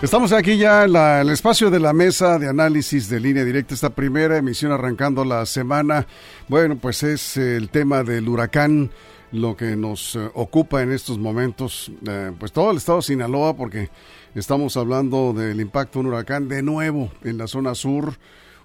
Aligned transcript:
Estamos 0.00 0.30
aquí 0.30 0.56
ya 0.56 0.84
en 0.84 0.94
el 0.94 1.30
espacio 1.30 1.70
de 1.70 1.80
la 1.80 1.92
mesa 1.92 2.38
de 2.38 2.48
análisis 2.48 3.08
de 3.08 3.18
línea 3.18 3.44
directa, 3.44 3.74
esta 3.74 3.90
primera 3.90 4.36
emisión 4.36 4.70
arrancando 4.70 5.24
la 5.24 5.44
semana. 5.44 6.06
Bueno, 6.46 6.76
pues 6.76 7.02
es 7.02 7.36
el 7.36 7.68
tema 7.68 8.04
del 8.04 8.28
huracán 8.28 8.92
lo 9.32 9.56
que 9.56 9.74
nos 9.74 10.14
eh, 10.14 10.30
ocupa 10.34 10.82
en 10.82 10.92
estos 10.92 11.18
momentos, 11.18 11.90
eh, 12.08 12.30
pues 12.38 12.52
todo 12.52 12.70
el 12.70 12.76
estado 12.76 12.98
de 12.98 13.02
Sinaloa, 13.02 13.56
porque 13.56 13.90
estamos 14.36 14.76
hablando 14.76 15.32
del 15.32 15.60
impacto 15.60 15.98
de 15.98 16.06
un 16.06 16.12
huracán 16.12 16.48
de 16.48 16.62
nuevo 16.62 17.10
en 17.24 17.36
la 17.36 17.48
zona 17.48 17.74
sur, 17.74 18.14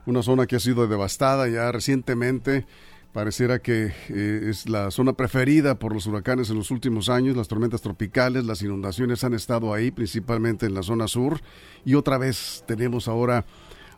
una 0.05 0.22
zona 0.22 0.45
que 0.45 0.58
ha 0.58 0.59
sido 0.59 0.86
devastada 0.86 1.47
ya 1.47 1.72
recientemente 1.72 2.67
Pareciera 3.13 3.59
que 3.59 3.94
eh, 4.09 4.48
es 4.49 4.67
la 4.67 4.90
zona 4.90 5.13
preferida 5.13 5.77
por 5.77 5.94
los 5.94 6.08
huracanes 6.08 6.49
en 6.49 6.58
los 6.58 6.72
últimos 6.72 7.09
años. 7.09 7.38
Las 7.38 7.48
tormentas 7.48 7.84
tropicales, 7.84 8.44
las 8.44 8.63
inundaciones 8.63 9.23
han 9.23 9.36
estado 9.36 9.72
ahí, 9.72 9.91
principalmente 9.91 10.66
en 10.66 10.73
la 10.73 10.81
zona 10.81 11.08
sur. 11.08 11.39
Y 11.86 11.94
otra 11.94 12.17
vez 12.17 12.63
tenemos 12.66 13.08
ahora 13.08 13.45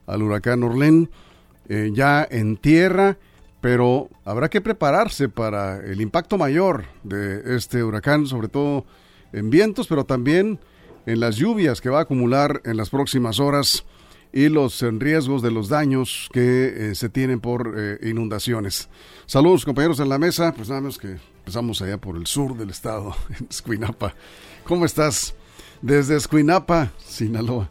al 0.05 0.21
huracán 0.21 0.63
Orlén 0.63 1.09
eh, 1.69 1.91
ya 1.93 2.27
en 2.29 2.57
tierra, 2.57 3.17
pero 3.61 4.09
habrá 4.25 4.49
que 4.49 4.59
prepararse 4.59 5.29
para 5.29 5.77
el 5.77 6.01
impacto 6.01 6.37
mayor 6.37 6.83
de 7.03 7.55
este 7.55 7.85
huracán, 7.85 8.27
sobre 8.27 8.49
todo 8.49 8.85
en 9.31 9.49
vientos, 9.49 9.87
pero 9.87 10.03
también 10.03 10.59
en 11.05 11.21
las 11.21 11.37
lluvias 11.37 11.79
que 11.79 11.89
va 11.89 11.99
a 11.99 12.01
acumular 12.01 12.61
en 12.65 12.75
las 12.75 12.89
próximas 12.89 13.39
horas 13.39 13.85
y 14.35 14.49
los 14.49 14.83
eh, 14.83 14.91
riesgos 14.91 15.41
de 15.41 15.49
los 15.49 15.69
daños 15.69 16.29
que 16.33 16.89
eh, 16.91 16.95
se 16.95 17.07
tienen 17.07 17.39
por 17.39 17.73
eh, 17.77 17.97
inundaciones. 18.03 18.89
Saludos 19.25 19.63
compañeros 19.63 20.01
en 20.01 20.09
la 20.09 20.19
mesa, 20.19 20.53
pues 20.53 20.67
nada 20.67 20.81
más 20.81 20.97
que 20.97 21.17
empezamos 21.39 21.81
allá 21.81 21.97
por 21.97 22.17
el 22.17 22.27
sur 22.27 22.55
del 22.57 22.69
estado, 22.69 23.15
en 23.39 23.47
Escuinapa. 23.49 24.13
¿Cómo 24.65 24.85
estás? 24.85 25.33
Desde 25.81 26.17
Escuinapa, 26.17 26.91
Sinaloa. 26.99 27.69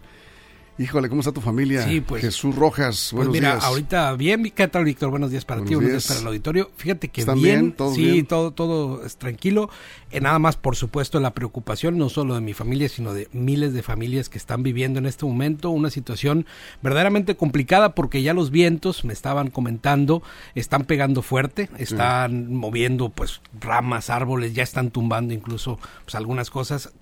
Híjole, 0.77 1.09
¿cómo 1.09 1.21
está 1.21 1.31
tu 1.31 1.41
familia? 1.41 1.85
Sí, 1.85 2.01
pues. 2.01 2.21
Jesús 2.23 2.57
Rojas, 2.57 3.11
pues 3.13 3.29
buenos 3.29 3.31
pues 3.31 3.41
mira, 3.41 3.59
ahorita 3.59 4.13
bien, 4.15 4.51
¿qué 4.51 4.67
tal, 4.67 4.85
Víctor? 4.85 5.11
Buenos 5.11 5.31
días 5.31 5.45
para 5.45 5.63
ti, 5.63 5.77
buenos 5.77 5.93
días. 5.93 6.07
para 6.09 6.21
el 6.21 6.27
auditorio. 6.27 6.71
Fíjate 6.77 7.09
que 7.09 7.25
bien, 7.35 7.77
sí, 7.95 8.25
todo 8.25 8.51
todo 8.51 9.05
es 9.05 9.17
tranquilo. 9.17 9.71
Eh, 10.11 10.21
nada 10.21 10.41
más, 10.41 10.57
por 10.57 10.75
supuesto, 10.75 11.21
la 11.21 11.33
preocupación 11.33 11.97
no 11.97 12.09
solo 12.09 12.35
de 12.35 12.41
mi 12.41 12.55
familia, 12.55 12.89
sino 12.89 13.15
de 13.15 13.29
miles 13.33 13.73
de 13.73 13.83
familias 13.83 14.29
que 14.29 14.39
están 14.39 14.65
viviendo 14.65 14.99
en 14.99 15.07
este 15.07 15.25
momento 15.25 15.71
una 15.71 15.91
situación 15.91 16.45
verdaderamente 16.83 17.37
complicada 17.37 17.95
porque 17.95 18.23
ya 18.23 18.35
los 18.35 18.51
vientos, 18.51 19.05
me 19.05 19.13
estaban 19.13 19.51
comentando, 19.51 20.25
están 20.57 20.87
pegando 20.87 21.23
fuerte, 21.23 21.71
están 21.79 22.53
moviendo 22.53 23.11
pues 23.11 23.43
ramas, 23.61 24.11
árboles, 24.11 24.55
ya 24.55 24.65
están 24.65 24.91
tumbando 24.91 25.35
incluso 25.35 25.79
pues 26.05 26.17
algunas 26.17 26.51
cosas 26.51 26.93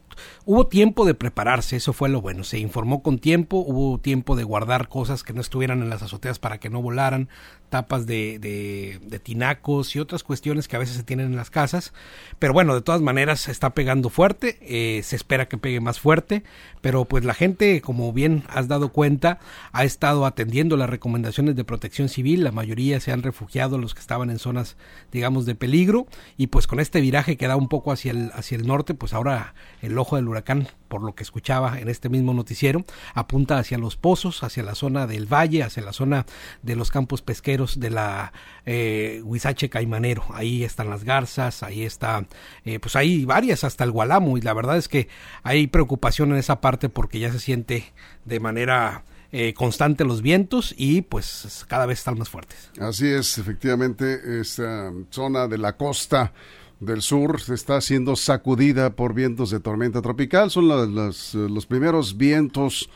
Hubo 0.45 0.67
tiempo 0.67 1.05
de 1.05 1.15
prepararse, 1.15 1.77
eso 1.77 1.93
fue 1.93 2.09
lo 2.09 2.21
bueno. 2.21 2.45
Se 2.45 2.59
informó 2.59 3.03
con 3.03 3.19
tiempo, 3.19 3.59
hubo 3.59 3.99
tiempo 3.99 4.37
de 4.37 4.45
guardar 4.45 4.89
cosas 4.89 5.23
que 5.23 5.33
no 5.33 5.41
estuvieran 5.41 5.83
en 5.83 5.91
las 5.91 6.03
azoteas 6.03 6.39
para 6.39 6.59
que 6.59 6.71
no 6.71 6.83
volaran, 6.83 7.29
tapas 7.73 8.05
de, 8.05 9.01
tinacos 9.23 9.97
y 9.97 9.98
otras 9.98 10.23
cuestiones 10.23 10.69
que 10.69 10.77
a 10.77 10.78
veces 10.78 10.95
se 10.95 11.05
tienen 11.05 11.28
en 11.28 11.37
las 11.37 11.48
casas. 11.48 11.95
Pero 12.39 12.53
bueno, 12.53 12.75
de 12.75 12.83
todas 12.83 13.01
maneras 13.01 13.48
está 13.48 13.70
pegando 13.70 14.11
fuerte, 14.11 14.59
eh, 14.61 15.03
se 15.03 15.17
espera 15.17 15.48
que 15.48 15.56
pegue 15.56 15.81
más 15.81 15.98
fuerte, 15.98 16.45
pero 16.83 17.06
pues 17.06 17.25
la 17.25 17.33
gente, 17.33 17.81
como 17.81 18.12
bien 18.12 18.45
has 18.48 18.69
dado 18.69 18.91
cuenta, 18.91 19.41
ha 19.73 19.85
estado 19.85 20.27
atendiendo 20.27 20.77
las 20.77 20.91
recomendaciones 20.91 21.57
de 21.57 21.64
protección 21.64 22.11
civil, 22.11 22.45
la 22.45 22.52
mayoría 22.52 23.01
se 23.01 23.11
han 23.11 23.23
refugiado 23.23 23.79
los 23.79 23.95
que 23.95 24.01
estaban 24.01 24.29
en 24.29 24.39
zonas, 24.39 24.77
digamos, 25.11 25.47
de 25.47 25.55
peligro, 25.55 26.07
y 26.36 26.48
pues 26.48 26.67
con 26.67 26.79
este 26.79 27.01
viraje 27.01 27.39
que 27.39 27.48
da 27.48 27.57
un 27.57 27.68
poco 27.68 27.91
hacia 27.91 28.11
el, 28.11 28.33
hacia 28.35 28.58
el 28.58 28.67
norte, 28.67 28.92
pues 28.92 29.14
ahora 29.14 29.55
el 29.80 29.97
ojo 29.97 30.17
del 30.17 30.29
huracán, 30.29 30.68
por 30.89 31.02
lo 31.02 31.14
que 31.14 31.23
escuchaba 31.23 31.80
en 31.80 31.89
este 31.89 32.11
mismo 32.11 32.35
noticiero, 32.35 32.85
apunta 33.14 33.57
hacia 33.57 33.79
los 33.79 33.97
pozos, 33.97 34.42
hacia 34.42 34.63
la 34.63 34.74
zona 34.74 35.07
del 35.07 35.24
valle, 35.24 35.63
hacia 35.63 35.83
la 35.83 35.95
zona 35.95 36.27
de 36.61 36.77
los 36.77 36.91
campos 36.91 37.23
pesqueros 37.23 37.61
de 37.78 37.90
la 37.90 38.33
eh, 38.67 39.20
Huizache 39.24 39.68
Caimanero. 39.68 40.24
Ahí 40.33 40.64
están 40.64 40.90
las 40.90 41.05
garzas, 41.05 41.62
ahí 41.62 41.83
está, 41.83 42.27
eh, 42.64 42.78
pues 42.78 42.96
hay 42.96 43.24
varias, 43.24 43.64
hasta 43.64 43.84
el 43.84 43.90
Gualamo, 43.90 44.39
y 44.39 44.40
la 44.40 44.55
verdad 44.55 44.77
es 44.77 44.89
que 44.89 45.08
hay 45.42 45.67
preocupación 45.67 46.33
en 46.33 46.39
esa 46.39 46.61
parte 46.61 46.89
porque 46.89 47.18
ya 47.18 47.33
se 47.33 47.40
siente 47.40 47.92
de 48.24 48.40
manera 48.40 49.05
eh, 49.33 49.55
constante 49.55 50.05
los 50.05 50.20
vientos 50.20 50.74
y 50.77 51.02
pues 51.02 51.64
cada 51.68 51.86
vez 51.86 52.00
están 52.00 52.18
más 52.18 52.28
fuertes. 52.28 52.70
Así 52.78 53.08
es, 53.08 53.39
efectivamente, 53.39 54.40
esta 54.40 54.92
zona 55.11 55.48
de 55.48 55.58
la 55.58 55.77
costa 55.77 56.33
del 56.80 57.00
sur 57.00 57.40
está 57.48 57.80
siendo 57.80 58.17
sacudida 58.17 58.90
por 58.94 59.14
vientos 59.14 59.50
de 59.50 59.61
tormenta 59.61 60.02
tropical. 60.02 60.50
Son 60.50 60.68
los 60.68 61.67
primeros 61.67 62.17
vientos, 62.17 62.90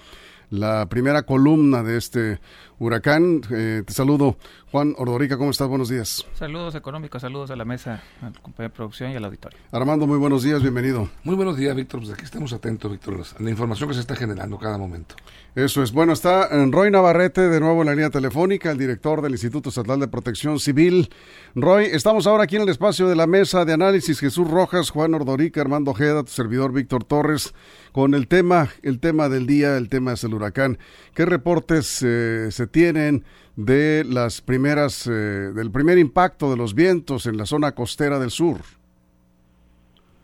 la 0.51 0.87
primera 0.87 1.23
columna 1.25 1.83
de 1.83 1.97
este 1.97 2.41
huracán. 2.79 3.43
Eh, 3.51 3.83
te 3.87 3.93
saludo, 3.93 4.37
Juan 4.71 4.95
Ordorica, 4.99 5.37
¿cómo 5.39 5.51
estás? 5.51 5.69
Buenos 5.69 5.89
días. 5.89 6.27
Saludos 6.35 6.75
económicos, 6.75 7.23
saludos 7.23 7.51
a 7.51 7.57
la 7.57 7.65
mesa, 7.65 8.03
al 8.23 8.33
compañero 8.41 8.71
de 8.73 8.77
producción 8.77 9.11
y 9.13 9.17
al 9.17 9.25
auditorio. 9.25 9.59
Armando, 9.73 10.07
muy 10.07 10.19
buenos 10.19 10.43
días, 10.43 10.63
bienvenido. 10.63 11.09
Muy 11.25 11.35
buenos 11.35 11.57
días, 11.57 11.75
Víctor. 11.75 12.01
Pues 12.01 12.13
aquí 12.13 12.25
estamos 12.25 12.53
atentos, 12.53 12.91
Víctor, 12.91 13.23
a 13.39 13.43
la 13.43 13.51
información 13.51 13.89
que 13.89 13.95
se 13.95 14.01
está 14.01 14.17
generando 14.17 14.59
cada 14.59 14.79
momento. 14.79 15.15
Eso 15.57 15.83
es. 15.83 15.91
Bueno, 15.91 16.13
está 16.13 16.49
eh, 16.53 16.69
Roy 16.71 16.91
Navarrete 16.91 17.41
de 17.41 17.61
nuevo 17.61 17.81
en 17.81 17.87
la 17.87 17.95
línea 17.95 18.11
telefónica, 18.11 18.71
el 18.71 18.77
director 18.77 19.23
del 19.23 19.33
Instituto 19.33 19.71
Estatal 19.71 19.99
de 19.99 20.07
Protección 20.07 20.61
Civil. 20.61 21.09
Roy, 21.55 21.87
estamos 21.87 22.27
ahora 22.27 22.45
aquí 22.45 22.57
en 22.57 22.63
el 22.63 22.69
espacio 22.69 23.09
de 23.09 23.17
la 23.17 23.27
mesa 23.27 23.65
de 23.65 23.73
análisis 23.73 24.21
Jesús 24.21 24.49
Rojas, 24.49 24.91
Juan 24.91 25.15
Ordorica, 25.15 25.63
Armando 25.63 25.93
Ojeda, 25.93 26.23
tu 26.23 26.31
servidor 26.31 26.73
Víctor 26.73 27.05
Torres, 27.05 27.55
con 27.93 28.13
el 28.13 28.29
tema, 28.29 28.69
el 28.83 29.01
tema 29.01 29.31
del 29.31 29.47
día, 29.47 29.79
el 29.79 29.89
tema 29.89 30.13
es 30.13 30.23
el 30.25 30.35
huracán. 30.35 30.79
¿Qué 31.15 31.25
reportes 31.25 32.03
eh, 32.07 32.49
se 32.53 32.67
tienen? 32.67 33.25
de 33.57 34.05
las 34.07 34.43
primeras, 34.43 35.07
eh, 35.07 35.11
del 35.11 35.71
primer 35.71 35.97
impacto 35.99 36.51
de 36.51 36.57
los 36.57 36.75
vientos 36.75 37.27
en 37.27 37.39
la 37.39 37.47
zona 37.47 37.73
costera 37.73 38.19
del 38.19 38.31
sur? 38.31 38.59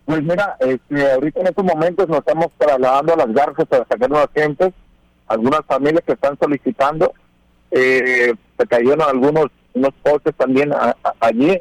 Pues 0.05 0.23
mira, 0.23 0.57
este, 0.61 1.13
ahorita 1.13 1.41
en 1.41 1.47
estos 1.47 1.65
momentos 1.65 2.09
nos 2.09 2.19
estamos 2.19 2.49
trasladando 2.59 3.15
a 3.15 3.17
las 3.17 3.33
garzas 3.33 3.67
para 3.67 3.87
sacar 3.87 4.11
nuevas 4.11 4.29
gentes, 4.35 4.75
algunas 5.33 5.65
familias 5.67 6.03
que 6.07 6.13
están 6.13 6.39
solicitando, 6.39 7.13
eh, 7.71 8.35
se 8.59 8.67
cayeron 8.67 9.03
algunos 9.03 9.47
unos 9.75 9.95
postes 10.03 10.35
también 10.37 10.71
allí, 11.21 11.59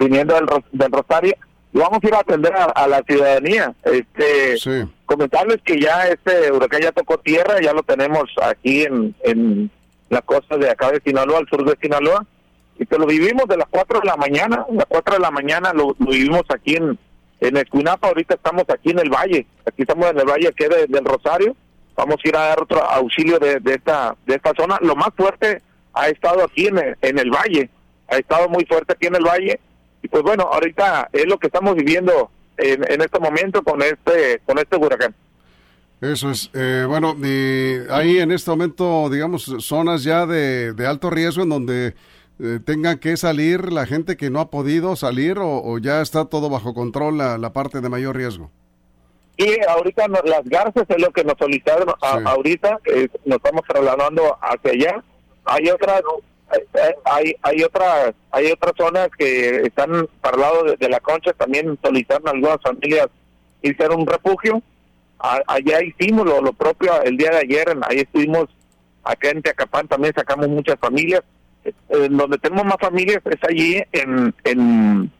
viniendo 0.00 0.34
del, 0.34 0.46
del, 0.72 0.92
Rosario, 0.92 1.34
y 1.72 1.78
vamos 1.78 1.98
a 2.02 2.06
ir 2.06 2.14
a 2.14 2.20
atender 2.20 2.52
a, 2.54 2.86
la 2.86 3.02
ciudadanía. 3.02 3.74
Este, 3.82 4.86
Comentarles 5.04 5.60
que 5.62 5.80
ya 5.80 6.08
este 6.08 6.52
huracán 6.52 6.82
ya 6.82 6.92
tocó 6.92 7.18
tierra, 7.18 7.60
ya 7.60 7.72
lo 7.72 7.82
tenemos 7.82 8.30
aquí 8.42 8.82
en, 8.82 9.14
en 9.22 9.70
la 10.08 10.22
costa 10.22 10.56
de 10.56 10.70
acá 10.70 10.92
de 10.92 11.00
Sinaloa, 11.00 11.38
al 11.38 11.48
sur 11.48 11.64
de 11.64 11.76
Sinaloa, 11.80 12.24
y 12.78 12.86
que 12.86 12.98
lo 12.98 13.06
vivimos 13.06 13.46
de 13.48 13.56
las 13.56 13.68
4 13.70 14.00
de 14.00 14.06
la 14.06 14.16
mañana, 14.16 14.66
a 14.68 14.72
las 14.72 14.86
4 14.86 15.14
de 15.14 15.20
la 15.20 15.30
mañana 15.30 15.72
lo, 15.72 15.94
vivimos 15.98 16.42
aquí 16.48 16.76
en, 16.76 16.98
en 17.40 17.56
Escuinapa, 17.56 18.08
ahorita 18.08 18.34
estamos 18.34 18.64
aquí 18.68 18.90
en 18.90 19.00
el 19.00 19.10
valle, 19.10 19.46
aquí 19.64 19.82
estamos 19.82 20.10
en 20.10 20.20
el 20.20 20.26
valle 20.26 20.52
que 20.52 20.68
de, 20.68 20.86
del 20.86 21.04
Rosario, 21.04 21.56
vamos 21.96 22.16
a 22.22 22.28
ir 22.28 22.36
a 22.36 22.40
dar 22.40 22.62
otro 22.62 22.82
auxilio 22.82 23.38
de, 23.38 23.60
de, 23.60 23.74
esta 23.74 24.16
de 24.26 24.34
esta 24.34 24.52
zona, 24.56 24.78
lo 24.80 24.94
más 24.94 25.08
fuerte 25.16 25.62
ha 25.94 26.08
estado 26.08 26.44
aquí 26.44 26.66
en 26.66 26.78
el, 26.78 26.96
en 27.00 27.18
el 27.18 27.30
valle, 27.30 27.70
ha 28.08 28.16
estado 28.16 28.48
muy 28.48 28.64
fuerte 28.66 28.92
aquí 28.92 29.06
en 29.06 29.16
el 29.16 29.24
valle, 29.24 29.58
y 30.02 30.08
pues 30.08 30.22
bueno, 30.22 30.44
ahorita 30.52 31.08
es 31.12 31.26
lo 31.26 31.38
que 31.38 31.46
estamos 31.46 31.74
viviendo 31.74 32.30
en, 32.56 32.84
en 32.90 33.00
este 33.00 33.18
momento 33.18 33.62
con 33.62 33.82
este 33.82 34.40
con 34.46 34.58
este 34.58 34.76
huracán. 34.76 35.14
Eso 36.00 36.30
es. 36.30 36.50
Eh, 36.52 36.84
bueno, 36.86 37.16
hay 37.90 38.18
en 38.18 38.30
este 38.30 38.50
momento, 38.50 39.08
digamos, 39.08 39.54
zonas 39.60 40.04
ya 40.04 40.26
de, 40.26 40.74
alto 40.86 41.08
riesgo 41.08 41.42
en 41.42 41.48
donde 41.48 41.94
eh, 42.38 42.60
tenga 42.64 43.00
que 43.00 43.16
salir 43.16 43.72
la 43.72 43.86
gente 43.86 44.16
que 44.16 44.28
no 44.28 44.40
ha 44.40 44.50
podido 44.50 44.94
salir 44.94 45.38
o, 45.40 45.78
ya 45.78 46.02
está 46.02 46.26
todo 46.26 46.50
bajo 46.50 46.74
control 46.74 47.16
la, 47.16 47.52
parte 47.52 47.80
de 47.80 47.88
mayor 47.88 48.16
riesgo. 48.16 48.50
Y 49.36 49.60
ahorita 49.68 50.06
las 50.08 50.44
garzas 50.44 50.84
es 50.88 51.00
lo 51.00 51.10
que 51.10 51.24
nos 51.24 51.34
solicitaron 51.38 51.88
ahorita, 52.00 52.78
eh, 52.86 53.08
nos 53.24 53.36
estamos 53.36 53.62
trasladando 53.68 54.38
hacia 54.40 54.72
allá. 54.72 55.04
Hay 55.44 55.68
otras 55.68 56.02
hay 57.04 57.34
hay 57.42 57.62
otras 57.64 58.14
hay 58.30 58.52
otras 58.52 58.72
zonas 58.76 59.08
que 59.18 59.62
están 59.62 60.08
para 60.20 60.36
el 60.36 60.40
lado 60.40 60.76
de, 60.78 60.88
la 60.88 61.00
concha 61.00 61.32
también 61.32 61.76
solicitaron 61.82 62.28
algunas 62.28 62.62
familias 62.62 63.08
a 63.64 63.94
un 63.94 64.06
refugio 64.06 64.62
allá 65.18 65.82
hicimos 65.82 66.26
lo, 66.26 66.52
propio 66.52 67.02
el 67.02 67.16
día 67.16 67.30
de 67.30 67.38
ayer, 67.38 67.76
ahí 67.88 68.00
estuvimos 68.00 68.48
acá 69.04 69.30
en 69.30 69.42
Teacapán, 69.42 69.88
también 69.88 70.14
sacamos 70.14 70.48
muchas 70.48 70.78
familias. 70.78 71.22
Eh, 71.64 72.08
donde 72.10 72.38
tenemos 72.38 72.64
más 72.64 72.76
familias 72.80 73.20
es 73.24 73.42
allí 73.48 73.82
en, 73.90 74.32
en, 74.44 75.10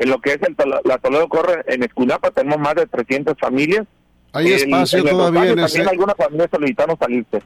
en 0.00 0.10
lo 0.10 0.18
que 0.20 0.30
es 0.32 0.38
el, 0.42 0.56
la 0.84 0.98
Toledo 0.98 1.28
Corre 1.28 1.62
en 1.66 1.82
Escunapa, 1.82 2.30
tenemos 2.30 2.58
más 2.58 2.74
de 2.74 2.86
300 2.86 3.38
familias. 3.38 3.86
¿Hay 4.32 4.52
espacio 4.52 5.04
todavía 5.04 5.50
en 5.50 5.58
ese? 5.58 5.78
También 5.78 5.88
algunas 5.88 6.16
familias 6.16 6.48
solicitaron 6.50 6.98
salirse. 6.98 7.42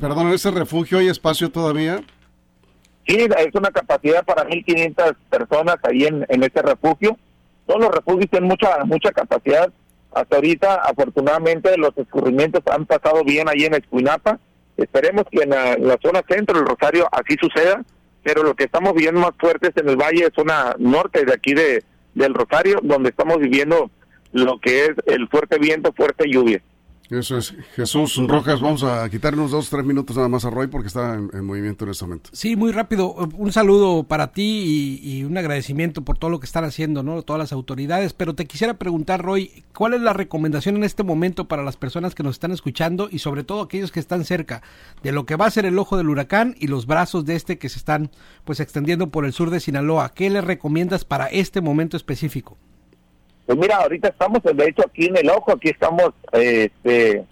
perdón, 0.00 0.28
¿en 0.28 0.34
ese 0.34 0.50
refugio 0.50 0.98
hay 0.98 1.08
espacio 1.08 1.50
todavía? 1.50 2.02
Sí, 3.06 3.16
es 3.16 3.54
una 3.54 3.70
capacidad 3.70 4.24
para 4.24 4.44
1.500 4.48 5.14
personas 5.30 5.76
ahí 5.84 6.04
en, 6.04 6.26
en 6.28 6.42
ese 6.42 6.62
refugio. 6.62 7.16
Todos 7.66 7.80
los 7.80 7.94
refugios 7.94 8.28
tienen 8.28 8.48
mucha 8.48 8.84
mucha 8.84 9.12
capacidad. 9.12 9.70
Hasta 10.12 10.36
ahorita, 10.36 10.74
afortunadamente, 10.76 11.76
los 11.76 11.96
escurrimientos 11.96 12.62
han 12.66 12.86
pasado 12.86 13.22
bien 13.24 13.48
ahí 13.48 13.64
en 13.64 13.74
Escuinapa. 13.74 14.38
Esperemos 14.76 15.24
que 15.30 15.42
en 15.42 15.50
la, 15.50 15.98
zona 16.02 16.22
centro 16.28 16.58
del 16.58 16.66
Rosario 16.66 17.08
así 17.12 17.36
suceda, 17.40 17.82
pero 18.24 18.42
lo 18.42 18.56
que 18.56 18.64
estamos 18.64 18.94
viendo 18.94 19.20
más 19.20 19.34
fuerte 19.38 19.68
es 19.68 19.76
en 19.76 19.88
el 19.88 19.96
valle, 19.96 20.28
zona 20.34 20.74
norte 20.78 21.24
de 21.24 21.32
aquí 21.32 21.54
de 21.54 21.84
del 22.14 22.34
Rosario, 22.34 22.80
donde 22.82 23.10
estamos 23.10 23.38
viviendo 23.38 23.90
lo 24.32 24.58
que 24.58 24.86
es 24.86 24.92
el 25.06 25.28
fuerte 25.28 25.58
viento, 25.58 25.92
fuerte 25.92 26.28
lluvia. 26.28 26.62
Eso 27.10 27.36
es. 27.36 27.54
Jesús 27.76 28.16
Rojas, 28.26 28.60
vamos 28.60 28.82
a 28.82 29.08
quitarnos 29.10 29.50
dos, 29.50 29.68
tres 29.68 29.84
minutos 29.84 30.16
nada 30.16 30.28
más 30.28 30.44
a 30.44 30.50
Roy 30.50 30.68
porque 30.68 30.88
está 30.88 31.14
en, 31.14 31.44
movimiento 31.44 31.84
en 31.84 31.90
este 31.90 32.04
momento. 32.04 32.30
Sí, 32.32 32.56
muy 32.56 32.72
rápido. 32.72 33.12
Un 33.12 33.52
saludo 33.52 34.04
para 34.04 34.32
ti 34.32 35.00
y, 35.02 35.24
un 35.24 35.36
agradecimiento 35.36 36.02
por 36.02 36.18
todo 36.18 36.30
lo 36.30 36.40
que 36.40 36.46
están 36.46 36.64
haciendo, 36.64 37.02
¿no? 37.02 37.22
Todas 37.22 37.38
las 37.38 37.52
autoridades. 37.52 38.14
Pero 38.14 38.34
te 38.34 38.46
quisiera 38.46 38.74
preguntar, 38.74 39.22
Roy, 39.22 39.64
¿cuál 39.74 39.94
es 39.94 40.00
la 40.00 40.14
recomendación 40.14 40.76
en 40.76 40.84
este 40.84 41.02
momento 41.02 41.46
para 41.46 41.62
las 41.62 41.76
personas 41.76 42.14
que 42.14 42.22
nos 42.22 42.36
están 42.36 42.52
escuchando 42.52 43.08
y 43.10 43.18
sobre 43.18 43.44
todo 43.44 43.62
aquellos 43.62 43.92
que 43.92 44.00
están 44.00 44.24
cerca 44.24 44.62
de 45.02 45.12
lo 45.12 45.26
que 45.26 45.36
va 45.36 45.46
a 45.46 45.50
ser 45.50 45.66
el 45.66 45.78
ojo 45.78 45.96
del 45.96 46.08
huracán 46.08 46.54
y 46.58 46.68
los 46.68 46.86
brazos 46.86 47.26
de 47.26 47.36
este 47.36 47.58
que 47.58 47.68
se 47.68 47.78
están 47.78 48.10
pues 48.44 48.60
extendiendo 48.60 49.10
por 49.10 49.26
el 49.26 49.32
sur 49.32 49.50
de 49.50 49.60
Sinaloa? 49.60 50.14
¿Qué 50.14 50.30
les 50.30 50.44
recomiendas 50.44 51.04
para 51.04 51.26
este 51.26 51.60
momento 51.60 51.96
específico? 51.96 52.56
Pues 53.46 53.58
mira, 53.58 53.76
ahorita 53.76 54.08
estamos, 54.08 54.42
de 54.42 54.64
hecho, 54.66 54.82
aquí 54.86 55.06
en 55.06 55.16
el 55.16 55.28
ojo, 55.28 55.52
aquí 55.52 55.68
estamos, 55.68 56.10
este, 56.32 57.24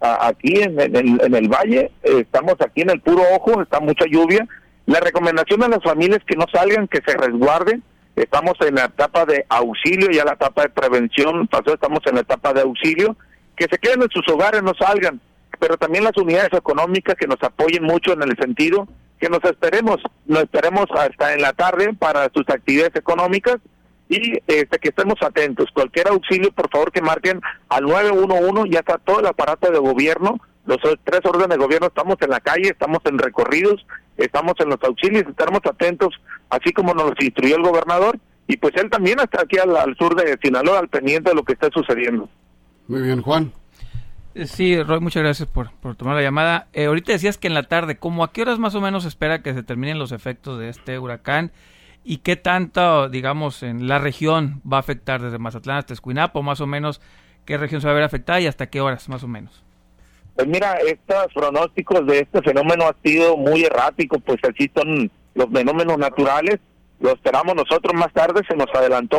aquí 0.00 0.62
en, 0.62 0.80
en, 0.80 1.34
el 1.34 1.48
valle, 1.48 1.90
estamos 2.02 2.54
aquí 2.60 2.82
en 2.82 2.90
el 2.90 3.00
puro 3.00 3.22
ojo, 3.34 3.62
está 3.62 3.80
mucha 3.80 4.06
lluvia. 4.06 4.46
La 4.86 5.00
recomendación 5.00 5.62
a 5.62 5.68
las 5.68 5.82
familias 5.82 6.20
que 6.26 6.36
no 6.36 6.46
salgan, 6.52 6.88
que 6.88 7.00
se 7.06 7.16
resguarden. 7.16 7.82
Estamos 8.16 8.54
en 8.60 8.74
la 8.74 8.86
etapa 8.86 9.24
de 9.24 9.44
auxilio, 9.48 10.10
ya 10.10 10.24
la 10.24 10.32
etapa 10.32 10.62
de 10.62 10.70
prevención 10.70 11.46
pasó, 11.46 11.74
estamos 11.74 12.00
en 12.06 12.16
la 12.16 12.22
etapa 12.22 12.52
de 12.52 12.62
auxilio. 12.62 13.16
Que 13.54 13.66
se 13.70 13.78
queden 13.78 14.02
en 14.02 14.10
sus 14.10 14.26
hogares, 14.28 14.62
no 14.62 14.72
salgan. 14.74 15.20
Pero 15.58 15.76
también 15.76 16.04
las 16.04 16.16
unidades 16.16 16.52
económicas 16.54 17.14
que 17.16 17.26
nos 17.26 17.42
apoyen 17.42 17.84
mucho 17.84 18.14
en 18.14 18.22
el 18.22 18.36
sentido 18.38 18.88
que 19.20 19.28
nos 19.28 19.44
esperemos, 19.44 19.98
nos 20.26 20.42
esperemos 20.44 20.86
hasta 20.96 21.34
en 21.34 21.42
la 21.42 21.52
tarde 21.52 21.92
para 21.92 22.30
sus 22.34 22.48
actividades 22.48 22.96
económicas 22.96 23.58
y 24.10 24.38
este, 24.48 24.78
que 24.78 24.88
estemos 24.88 25.14
atentos. 25.22 25.70
Cualquier 25.72 26.08
auxilio, 26.08 26.50
por 26.52 26.68
favor, 26.68 26.90
que 26.92 27.00
marquen 27.00 27.40
al 27.68 27.84
911, 27.84 28.68
ya 28.68 28.80
está 28.80 28.98
todo 28.98 29.20
el 29.20 29.26
aparato 29.26 29.70
de 29.70 29.78
gobierno, 29.78 30.40
los 30.66 30.78
tres 31.04 31.20
órdenes 31.24 31.48
de 31.48 31.64
gobierno 31.64 31.86
estamos 31.86 32.16
en 32.20 32.30
la 32.30 32.40
calle, 32.40 32.68
estamos 32.68 32.98
en 33.04 33.18
recorridos, 33.18 33.86
estamos 34.16 34.54
en 34.58 34.68
los 34.68 34.82
auxilios, 34.82 35.24
estaremos 35.26 35.60
atentos, 35.64 36.20
así 36.50 36.72
como 36.72 36.92
nos 36.92 37.12
instruyó 37.20 37.56
el 37.56 37.62
gobernador, 37.62 38.18
y 38.46 38.56
pues 38.56 38.74
él 38.76 38.90
también 38.90 39.18
está 39.20 39.42
aquí 39.42 39.58
al, 39.58 39.96
sur 39.96 40.14
de 40.16 40.36
Sinaloa, 40.42 40.80
al 40.80 40.88
pendiente 40.88 41.30
de 41.30 41.36
lo 41.36 41.44
que 41.44 41.52
está 41.52 41.68
sucediendo. 41.72 42.28
Muy 42.88 43.02
bien, 43.02 43.22
Juan. 43.22 43.52
Eh, 44.34 44.46
sí, 44.46 44.80
Roy, 44.82 45.00
muchas 45.00 45.22
gracias 45.22 45.48
por, 45.48 45.70
por 45.80 45.94
tomar 45.94 46.16
la 46.16 46.22
llamada. 46.22 46.66
Eh, 46.72 46.86
ahorita 46.86 47.12
decías 47.12 47.38
que 47.38 47.46
en 47.46 47.54
la 47.54 47.64
tarde, 47.64 47.96
¿cómo 47.96 48.24
a 48.24 48.32
qué 48.32 48.42
horas 48.42 48.58
más 48.58 48.74
o 48.74 48.80
menos 48.80 49.04
espera 49.04 49.42
que 49.42 49.54
se 49.54 49.62
terminen 49.62 49.98
los 49.98 50.12
efectos 50.12 50.58
de 50.58 50.68
este 50.68 50.98
huracán? 50.98 51.52
Y 52.04 52.18
qué 52.18 52.36
tanto, 52.36 53.08
digamos, 53.08 53.62
en 53.62 53.88
la 53.88 53.98
región 53.98 54.62
va 54.70 54.78
a 54.78 54.80
afectar 54.80 55.20
desde 55.20 55.38
Mazatlán 55.38 55.78
hasta 55.78 55.92
Escuinapo, 55.92 56.42
más 56.42 56.60
o 56.60 56.66
menos, 56.66 57.00
qué 57.44 57.58
región 57.58 57.80
se 57.80 57.86
va 57.86 57.92
a 57.92 57.94
ver 57.94 58.04
afectada 58.04 58.40
y 58.40 58.46
hasta 58.46 58.68
qué 58.68 58.80
horas, 58.80 59.08
más 59.08 59.22
o 59.22 59.28
menos. 59.28 59.62
Pues 60.34 60.46
mira, 60.46 60.74
estos 60.76 61.32
pronósticos 61.34 62.06
de 62.06 62.20
este 62.20 62.40
fenómeno 62.42 62.84
ha 62.86 62.96
sido 63.04 63.36
muy 63.36 63.64
errático, 63.64 64.18
pues 64.20 64.38
así 64.44 64.70
son 64.74 65.10
los 65.34 65.50
fenómenos 65.50 65.98
naturales, 65.98 66.58
lo 67.00 67.12
esperamos 67.12 67.54
nosotros 67.54 67.92
más 67.94 68.12
tarde, 68.12 68.42
se 68.48 68.56
nos 68.56 68.68
adelantó 68.74 69.18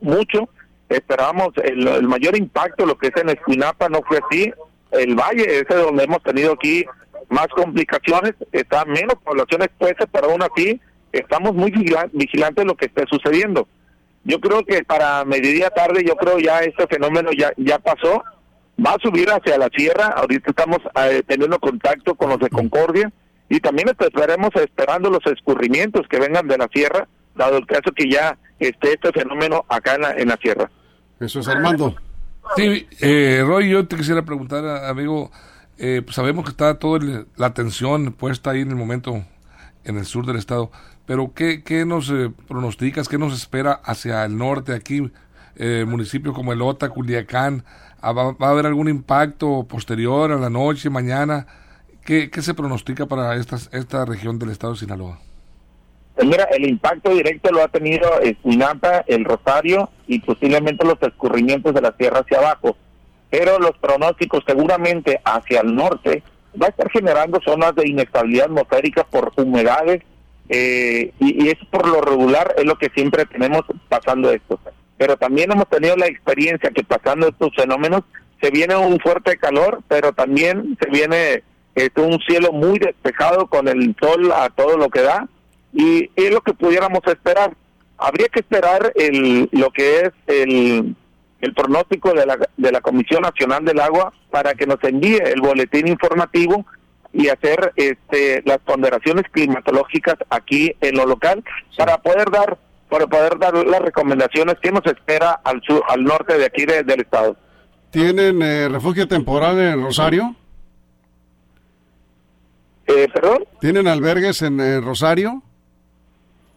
mucho, 0.00 0.48
esperábamos 0.88 1.48
el, 1.64 2.06
mayor 2.06 2.36
impacto, 2.36 2.86
lo 2.86 2.96
que 2.96 3.08
es 3.08 3.16
en 3.16 3.30
Escuinapa 3.30 3.88
no 3.88 4.02
fue 4.06 4.20
así, 4.24 4.52
el 4.92 5.16
valle, 5.16 5.60
ese 5.60 5.74
donde 5.74 6.04
hemos 6.04 6.22
tenido 6.22 6.52
aquí 6.52 6.84
más 7.28 7.48
complicaciones, 7.48 8.34
está 8.52 8.84
menos 8.84 9.16
población 9.24 9.62
expuesta, 9.62 10.06
pero 10.06 10.30
aún 10.30 10.42
así 10.42 10.80
estamos 11.12 11.54
muy 11.54 11.70
vigilantes 11.70 12.56
de 12.56 12.64
lo 12.64 12.76
que 12.76 12.86
esté 12.86 13.04
sucediendo. 13.08 13.68
Yo 14.24 14.40
creo 14.40 14.64
que 14.64 14.82
para 14.84 15.24
mediodía 15.24 15.70
tarde, 15.70 16.04
yo 16.04 16.16
creo 16.16 16.38
ya 16.38 16.60
este 16.60 16.86
fenómeno 16.88 17.30
ya, 17.36 17.52
ya 17.56 17.78
pasó, 17.78 18.24
va 18.84 18.92
a 18.92 18.98
subir 19.00 19.30
hacia 19.30 19.56
la 19.56 19.68
sierra, 19.74 20.06
ahorita 20.08 20.50
estamos 20.50 20.78
eh, 21.08 21.22
teniendo 21.26 21.58
contacto 21.58 22.14
con 22.14 22.30
los 22.30 22.40
de 22.40 22.50
Concordia 22.50 23.12
y 23.48 23.60
también 23.60 23.88
estaremos 23.88 24.50
esperando 24.56 25.10
los 25.10 25.24
escurrimientos 25.26 26.06
que 26.08 26.18
vengan 26.18 26.48
de 26.48 26.58
la 26.58 26.68
sierra, 26.72 27.06
dado 27.34 27.58
el 27.58 27.66
caso 27.66 27.92
que 27.94 28.10
ya 28.10 28.36
esté 28.58 28.94
este 28.94 29.12
fenómeno 29.12 29.64
acá 29.68 29.94
en 29.94 30.00
la, 30.02 30.12
en 30.12 30.28
la 30.28 30.36
sierra. 30.36 30.70
Eso 31.20 31.40
es 31.40 31.48
Armando. 31.48 31.94
Sí, 32.56 32.86
eh, 33.00 33.42
Roy, 33.44 33.70
yo 33.70 33.86
te 33.86 33.96
quisiera 33.96 34.24
preguntar, 34.24 34.64
amigo, 34.84 35.30
eh, 35.78 36.02
pues 36.04 36.16
sabemos 36.16 36.44
que 36.44 36.50
está 36.50 36.78
toda 36.78 37.26
la 37.36 37.46
atención 37.46 38.12
puesta 38.12 38.50
ahí 38.50 38.60
en 38.60 38.70
el 38.70 38.76
momento 38.76 39.24
en 39.84 39.98
el 39.98 40.04
sur 40.04 40.26
del 40.26 40.36
estado. 40.36 40.70
Pero 41.06 41.32
¿qué, 41.34 41.62
qué 41.62 41.84
nos 41.84 42.10
eh, 42.10 42.30
pronosticas, 42.48 43.08
qué 43.08 43.16
nos 43.16 43.32
espera 43.32 43.80
hacia 43.84 44.24
el 44.24 44.36
norte 44.36 44.74
aquí, 44.74 45.10
eh, 45.56 45.84
municipios 45.86 46.34
como 46.34 46.52
Elota, 46.52 46.88
Culiacán? 46.88 47.64
Ah, 48.00 48.12
¿Va, 48.12 48.36
a 48.38 48.50
haber 48.50 48.66
algún 48.66 48.88
impacto 48.88 49.64
posterior 49.68 50.32
a 50.32 50.36
la 50.36 50.50
noche, 50.50 50.90
mañana? 50.90 51.46
¿Qué, 52.04 52.30
qué 52.30 52.42
se 52.42 52.54
pronostica 52.54 53.06
para 53.06 53.36
esta, 53.36 53.56
esta 53.72 54.04
región 54.04 54.38
del 54.38 54.50
estado 54.50 54.74
de 54.74 54.80
Sinaloa? 54.80 55.18
Pues 56.16 56.26
mira, 56.26 56.44
el 56.44 56.66
impacto 56.66 57.10
directo 57.10 57.52
lo 57.52 57.62
ha 57.62 57.68
tenido 57.68 58.20
Esquinapa, 58.20 59.04
el 59.06 59.24
Rosario 59.24 59.90
y 60.06 60.18
posiblemente 60.20 60.84
los 60.84 61.00
escurrimientos 61.02 61.74
de 61.74 61.82
la 61.82 61.92
tierra 61.92 62.20
hacia 62.20 62.38
abajo. 62.38 62.76
Pero 63.30 63.58
los 63.58 63.76
pronósticos 63.78 64.42
seguramente 64.46 65.20
hacia 65.24 65.60
el 65.60 65.74
norte 65.74 66.22
va 66.60 66.66
a 66.66 66.70
estar 66.70 66.90
generando 66.90 67.38
zonas 67.44 67.74
de 67.74 67.88
inestabilidad 67.88 68.46
atmosférica 68.46 69.04
por 69.04 69.32
humedades 69.36 70.02
eh, 70.48 71.12
y, 71.18 71.48
es 71.48 71.56
por 71.70 71.88
lo 71.88 72.00
regular 72.00 72.54
es 72.56 72.64
lo 72.64 72.76
que 72.76 72.90
siempre 72.94 73.24
tenemos 73.26 73.62
pasando 73.88 74.30
esto. 74.30 74.60
Pero 74.96 75.16
también 75.16 75.52
hemos 75.52 75.68
tenido 75.68 75.96
la 75.96 76.06
experiencia 76.06 76.70
que 76.70 76.84
pasando 76.84 77.28
estos 77.28 77.54
fenómenos 77.54 78.02
se 78.40 78.50
viene 78.50 78.76
un 78.76 78.98
fuerte 79.00 79.36
calor, 79.36 79.80
pero 79.88 80.12
también 80.12 80.76
se 80.80 80.90
viene 80.90 81.42
este, 81.74 82.00
un 82.00 82.18
cielo 82.20 82.52
muy 82.52 82.78
despejado 82.78 83.46
con 83.46 83.68
el 83.68 83.94
sol 84.00 84.32
a 84.32 84.48
todo 84.50 84.76
lo 84.76 84.88
que 84.88 85.02
da 85.02 85.28
y 85.72 86.10
es 86.16 86.30
lo 86.30 86.40
que 86.40 86.54
pudiéramos 86.54 87.00
esperar. 87.06 87.54
Habría 87.98 88.28
que 88.28 88.40
esperar 88.40 88.92
el, 88.94 89.48
lo 89.52 89.70
que 89.70 90.00
es 90.00 90.10
el, 90.26 90.94
el 91.40 91.54
pronóstico 91.54 92.12
de 92.12 92.26
la, 92.26 92.38
de 92.56 92.72
la 92.72 92.80
Comisión 92.80 93.22
Nacional 93.22 93.64
del 93.64 93.80
Agua 93.80 94.12
para 94.30 94.54
que 94.54 94.66
nos 94.66 94.82
envíe 94.82 95.18
el 95.24 95.40
boletín 95.40 95.88
informativo 95.88 96.66
y 97.16 97.28
hacer 97.28 97.72
este, 97.76 98.42
las 98.44 98.58
ponderaciones 98.58 99.24
climatológicas 99.30 100.16
aquí 100.28 100.74
en 100.82 100.96
lo 100.96 101.06
local 101.06 101.42
para 101.76 101.96
poder 101.98 102.30
dar 102.30 102.58
para 102.90 103.06
poder 103.08 103.38
dar 103.38 103.54
las 103.66 103.80
recomendaciones 103.80 104.56
que 104.62 104.70
nos 104.70 104.86
espera 104.86 105.40
al 105.42 105.60
sur, 105.62 105.82
al 105.88 106.04
norte 106.04 106.38
de 106.38 106.44
aquí 106.44 106.64
del 106.66 107.00
estado. 107.00 107.36
¿Tienen 107.90 108.40
eh, 108.42 108.68
refugio 108.68 109.08
temporal 109.08 109.58
en 109.58 109.82
Rosario? 109.82 110.36
Eh, 112.86 113.08
¿Perdón? 113.12 113.44
¿Tienen 113.60 113.88
albergues 113.88 114.40
en 114.42 114.60
eh, 114.60 114.80
Rosario? 114.80 115.42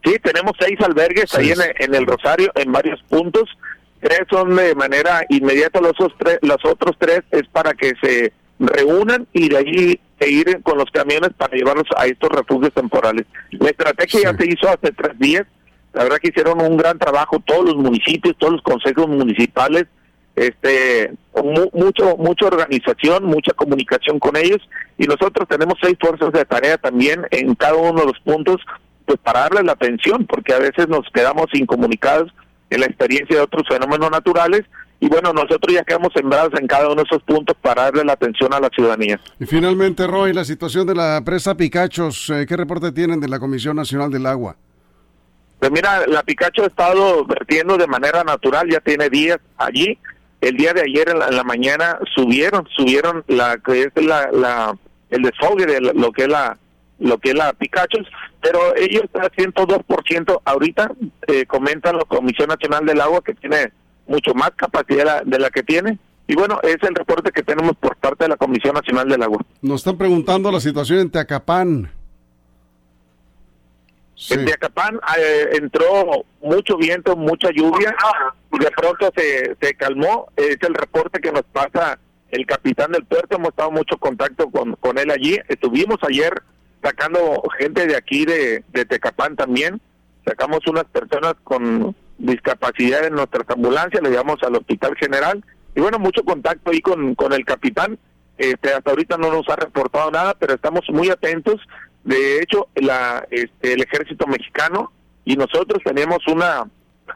Sí, 0.03 0.17
tenemos 0.21 0.53
seis 0.59 0.79
albergues 0.81 1.33
ahí 1.33 1.49
en, 1.49 1.59
en, 1.79 1.95
el 1.95 2.05
Rosario, 2.05 2.51
en 2.53 2.71
varios 2.71 3.01
puntos. 3.09 3.49
Tres 3.99 4.21
son 4.29 4.55
de 4.55 4.75
manera 4.75 5.25
inmediata, 5.29 5.81
los, 5.81 5.91
otros 5.91 6.13
tres, 6.19 6.37
los 6.43 6.63
otros 6.63 6.95
tres 6.99 7.21
es 7.31 7.47
para 7.47 7.73
que 7.73 7.93
se 8.01 8.33
reúnan 8.59 9.27
y 9.33 9.49
de 9.49 9.57
allí 9.57 9.99
e 10.19 10.29
ir 10.29 10.61
con 10.63 10.77
los 10.77 10.91
camiones 10.91 11.31
para 11.37 11.55
llevarlos 11.55 11.87
a 11.95 12.05
estos 12.05 12.29
refugios 12.29 12.73
temporales. 12.73 13.25
La 13.51 13.69
estrategia 13.69 14.21
ya 14.23 14.37
se 14.37 14.49
hizo 14.49 14.67
hace 14.67 14.91
tres 14.91 15.17
días, 15.17 15.45
la 15.93 16.03
verdad 16.03 16.17
que 16.17 16.29
hicieron 16.29 16.61
un 16.61 16.77
gran 16.77 16.99
trabajo 16.99 17.41
todos 17.45 17.65
los 17.65 17.75
municipios, 17.77 18.35
todos 18.37 18.53
los 18.53 18.61
consejos 18.61 19.07
municipales, 19.07 19.85
este 20.35 21.11
mucho 21.73 22.15
mucha 22.17 22.45
organización, 22.45 23.25
mucha 23.25 23.53
comunicación 23.53 24.19
con 24.19 24.37
ellos. 24.37 24.61
Y 24.97 25.05
nosotros 25.05 25.47
tenemos 25.47 25.75
seis 25.81 25.95
fuerzas 25.99 26.31
de 26.31 26.45
tarea 26.45 26.77
también 26.77 27.25
en 27.31 27.55
cada 27.55 27.75
uno 27.75 28.01
de 28.01 28.07
los 28.07 28.19
puntos 28.19 28.57
pues 29.05 29.19
para 29.23 29.41
darles 29.41 29.63
la 29.63 29.71
atención 29.71 30.27
porque 30.27 30.53
a 30.53 30.59
veces 30.59 30.87
nos 30.87 31.09
quedamos 31.13 31.47
incomunicados 31.53 32.31
en 32.69 32.81
la 32.81 32.85
experiencia 32.85 33.37
de 33.37 33.41
otros 33.41 33.67
fenómenos 33.67 34.11
naturales 34.11 34.65
y 35.01 35.08
bueno, 35.08 35.32
nosotros 35.32 35.74
ya 35.74 35.84
quedamos 35.84 36.12
sembrados 36.13 36.51
en 36.60 36.68
cada 36.68 36.88
uno 36.88 36.96
de 36.96 37.03
esos 37.03 37.24
puntos 37.24 37.56
para 37.62 37.84
darle 37.84 38.03
la 38.03 38.13
atención 38.13 38.53
a 38.53 38.60
la 38.60 38.70
ciudadanía. 38.70 39.20
Y 39.39 39.46
finalmente, 39.46 40.06
Roy, 40.06 40.34
la 40.34 40.44
situación 40.44 40.86
de 40.88 40.96
la 40.96 41.22
presa 41.24 41.56
Picachos, 41.56 42.29
eh, 42.29 42.46
¿qué 42.48 42.58
reporte 42.58 42.91
tienen 42.91 43.20
de 43.20 43.29
la 43.29 43.39
Comisión 43.39 43.77
Nacional 43.77 44.12
del 44.12 44.25
Agua? 44.25 44.58
Pues 45.60 45.72
mira, 45.72 46.08
la 46.08 46.24
Picacho 46.24 46.63
ha 46.63 46.68
estado 46.68 47.25
vertiendo 47.25 47.77
de 47.77 47.88
manera 47.88 48.24
natural, 48.24 48.70
ya 48.70 48.79
tiene 48.79 49.10
días 49.10 49.39
allí. 49.58 49.98
El 50.41 50.56
día 50.56 50.74
de 50.74 50.82
ayer 50.82 51.10
en 51.10 51.20
la, 51.20 51.44
mañana 51.44 52.00
subieron, 52.15 52.65
subieron 52.75 53.25
la 53.27 53.58
que 53.58 53.84
es 53.84 54.06
la, 54.06 54.32
la 54.32 54.77
el 55.10 55.22
desfogue 55.22 55.65
de 55.65 55.82
lo 55.82 56.12
que 56.13 56.24
es 56.24 56.29
la 56.29 56.58
lo 57.00 57.18
que 57.18 57.29
es 57.29 57.36
la 57.36 57.53
Picacho, 57.53 57.98
pero 58.41 58.75
ellos 58.75 59.03
están 59.03 59.29
102% 59.29 60.41
ahorita, 60.44 60.91
eh, 61.27 61.46
comentan 61.46 61.98
la 61.98 62.03
Comisión 62.03 62.50
Nacional 62.50 62.86
del 62.86 63.01
Agua 63.01 63.22
que 63.22 63.34
tiene 63.36 63.72
mucho 64.09 64.33
más 64.33 64.51
capacidad 64.57 65.23
de 65.23 65.39
la 65.39 65.49
que 65.49 65.63
tiene, 65.63 65.97
y 66.27 66.35
bueno, 66.35 66.59
es 66.63 66.77
el 66.81 66.93
reporte 66.95 67.31
que 67.31 67.43
tenemos 67.43 67.77
por 67.77 67.95
parte 67.95 68.25
de 68.25 68.29
la 68.29 68.37
Comisión 68.37 68.73
Nacional 68.73 69.07
del 69.07 69.23
Agua. 69.23 69.39
Nos 69.61 69.81
están 69.81 69.97
preguntando 69.97 70.51
la 70.51 70.59
situación 70.59 70.99
en 70.99 71.09
Teacapán. 71.09 71.91
En 74.31 74.45
Teacapán 74.45 74.99
eh, 75.17 75.49
entró 75.53 76.25
mucho 76.41 76.75
viento, 76.75 77.15
mucha 77.15 77.49
lluvia, 77.51 77.95
y 78.51 78.59
de 78.59 78.71
pronto 78.71 79.11
se, 79.15 79.55
se 79.61 79.73
calmó. 79.75 80.27
Es 80.35 80.57
el 80.61 80.73
reporte 80.73 81.21
que 81.21 81.31
nos 81.31 81.43
pasa 81.43 81.97
el 82.29 82.45
capitán 82.45 82.91
del 82.91 83.05
puerto. 83.05 83.37
Hemos 83.37 83.49
estado 83.49 83.71
mucho 83.71 83.97
contacto 83.97 84.49
con, 84.51 84.75
con 84.75 84.97
él 84.97 85.09
allí. 85.09 85.39
Estuvimos 85.47 85.97
ayer 86.07 86.33
sacando 86.83 87.41
gente 87.57 87.87
de 87.87 87.95
aquí 87.95 88.25
de, 88.25 88.63
de 88.73 88.85
Tecapán 88.85 89.35
también. 89.35 89.81
Sacamos 90.25 90.59
unas 90.67 90.85
personas 90.85 91.35
con 91.43 91.95
discapacidad 92.19 93.05
en 93.05 93.15
nuestras 93.15 93.49
ambulancias, 93.49 94.03
le 94.03 94.11
llevamos 94.11 94.43
al 94.43 94.55
Hospital 94.55 94.95
General 94.97 95.43
y 95.75 95.81
bueno, 95.81 95.97
mucho 95.99 96.23
contacto 96.23 96.71
ahí 96.71 96.81
con, 96.81 97.15
con 97.15 97.33
el 97.33 97.45
capitán. 97.45 97.97
Este, 98.38 98.73
hasta 98.73 98.91
ahorita 98.91 99.17
no 99.17 99.31
nos 99.31 99.47
ha 99.49 99.55
reportado 99.55 100.11
nada, 100.11 100.33
pero 100.38 100.53
estamos 100.53 100.83
muy 100.89 101.09
atentos. 101.09 101.61
De 102.03 102.41
hecho, 102.41 102.67
la, 102.75 103.25
este, 103.29 103.73
el 103.73 103.81
ejército 103.81 104.27
mexicano 104.27 104.91
y 105.25 105.35
nosotros 105.35 105.81
tenemos 105.83 106.19
una, 106.27 106.65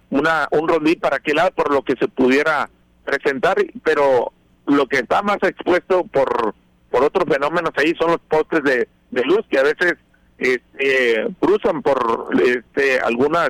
una, 0.10 0.48
un 0.52 0.68
rondí 0.68 0.96
para 0.96 1.18
aquel 1.18 1.38
lado 1.38 1.52
por 1.52 1.74
lo 1.74 1.84
que 1.84 1.96
se 1.96 2.08
pudiera 2.08 2.70
presentar, 3.06 3.58
pero 3.84 4.32
lo 4.66 4.88
que 4.88 4.98
está 4.98 5.22
más 5.22 5.38
expuesto 5.42 6.04
por, 6.06 6.56
por 6.90 7.04
otros 7.04 7.26
fenómenos 7.28 7.72
ahí 7.76 7.94
son 8.00 8.12
los 8.12 8.22
postes 8.22 8.64
de, 8.64 8.88
de 9.12 9.24
luz 9.24 9.46
que 9.50 9.60
a 9.60 9.64
veces 9.64 9.96
este, 10.38 11.28
cruzan 11.40 11.82
por 11.82 12.30
este, 12.46 13.00
algunas 13.00 13.50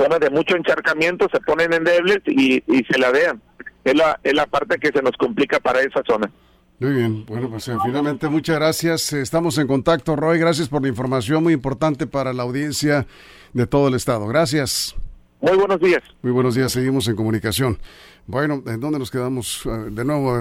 zonas 0.00 0.20
de 0.20 0.30
mucho 0.30 0.56
encharcamiento, 0.56 1.26
se 1.32 1.40
ponen 1.40 1.72
endebles 1.72 2.18
y, 2.26 2.62
y 2.66 2.84
se 2.84 2.98
ladean 2.98 3.42
es 3.84 3.94
la, 3.94 4.20
es 4.22 4.34
la 4.34 4.46
parte 4.46 4.78
que 4.78 4.88
se 4.88 5.02
nos 5.02 5.16
complica 5.16 5.60
para 5.60 5.80
esa 5.80 6.02
zona. 6.06 6.30
Muy 6.78 6.92
bien, 6.92 7.26
bueno, 7.26 7.50
pues 7.50 7.68
eh, 7.68 7.76
finalmente 7.84 8.28
muchas 8.28 8.56
gracias. 8.56 9.12
Estamos 9.12 9.58
en 9.58 9.66
contacto, 9.66 10.16
Roy. 10.16 10.38
Gracias 10.38 10.68
por 10.68 10.82
la 10.82 10.88
información 10.88 11.42
muy 11.42 11.52
importante 11.52 12.06
para 12.06 12.32
la 12.32 12.42
audiencia 12.42 13.06
de 13.52 13.66
todo 13.66 13.88
el 13.88 13.94
estado. 13.94 14.26
Gracias. 14.26 14.96
Muy 15.40 15.56
buenos 15.56 15.78
días. 15.80 16.02
Muy 16.22 16.32
buenos 16.32 16.54
días, 16.54 16.72
seguimos 16.72 17.06
en 17.08 17.16
comunicación. 17.16 17.78
Bueno, 18.26 18.62
¿en 18.66 18.80
dónde 18.80 18.98
nos 18.98 19.10
quedamos? 19.10 19.66
Eh, 19.66 19.90
de 19.90 20.04
nuevo, 20.04 20.40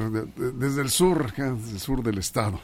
desde 0.54 0.82
el 0.82 0.90
sur, 0.90 1.32
desde 1.34 1.72
el 1.72 1.80
sur 1.80 2.04
del 2.04 2.18
estado. 2.18 2.60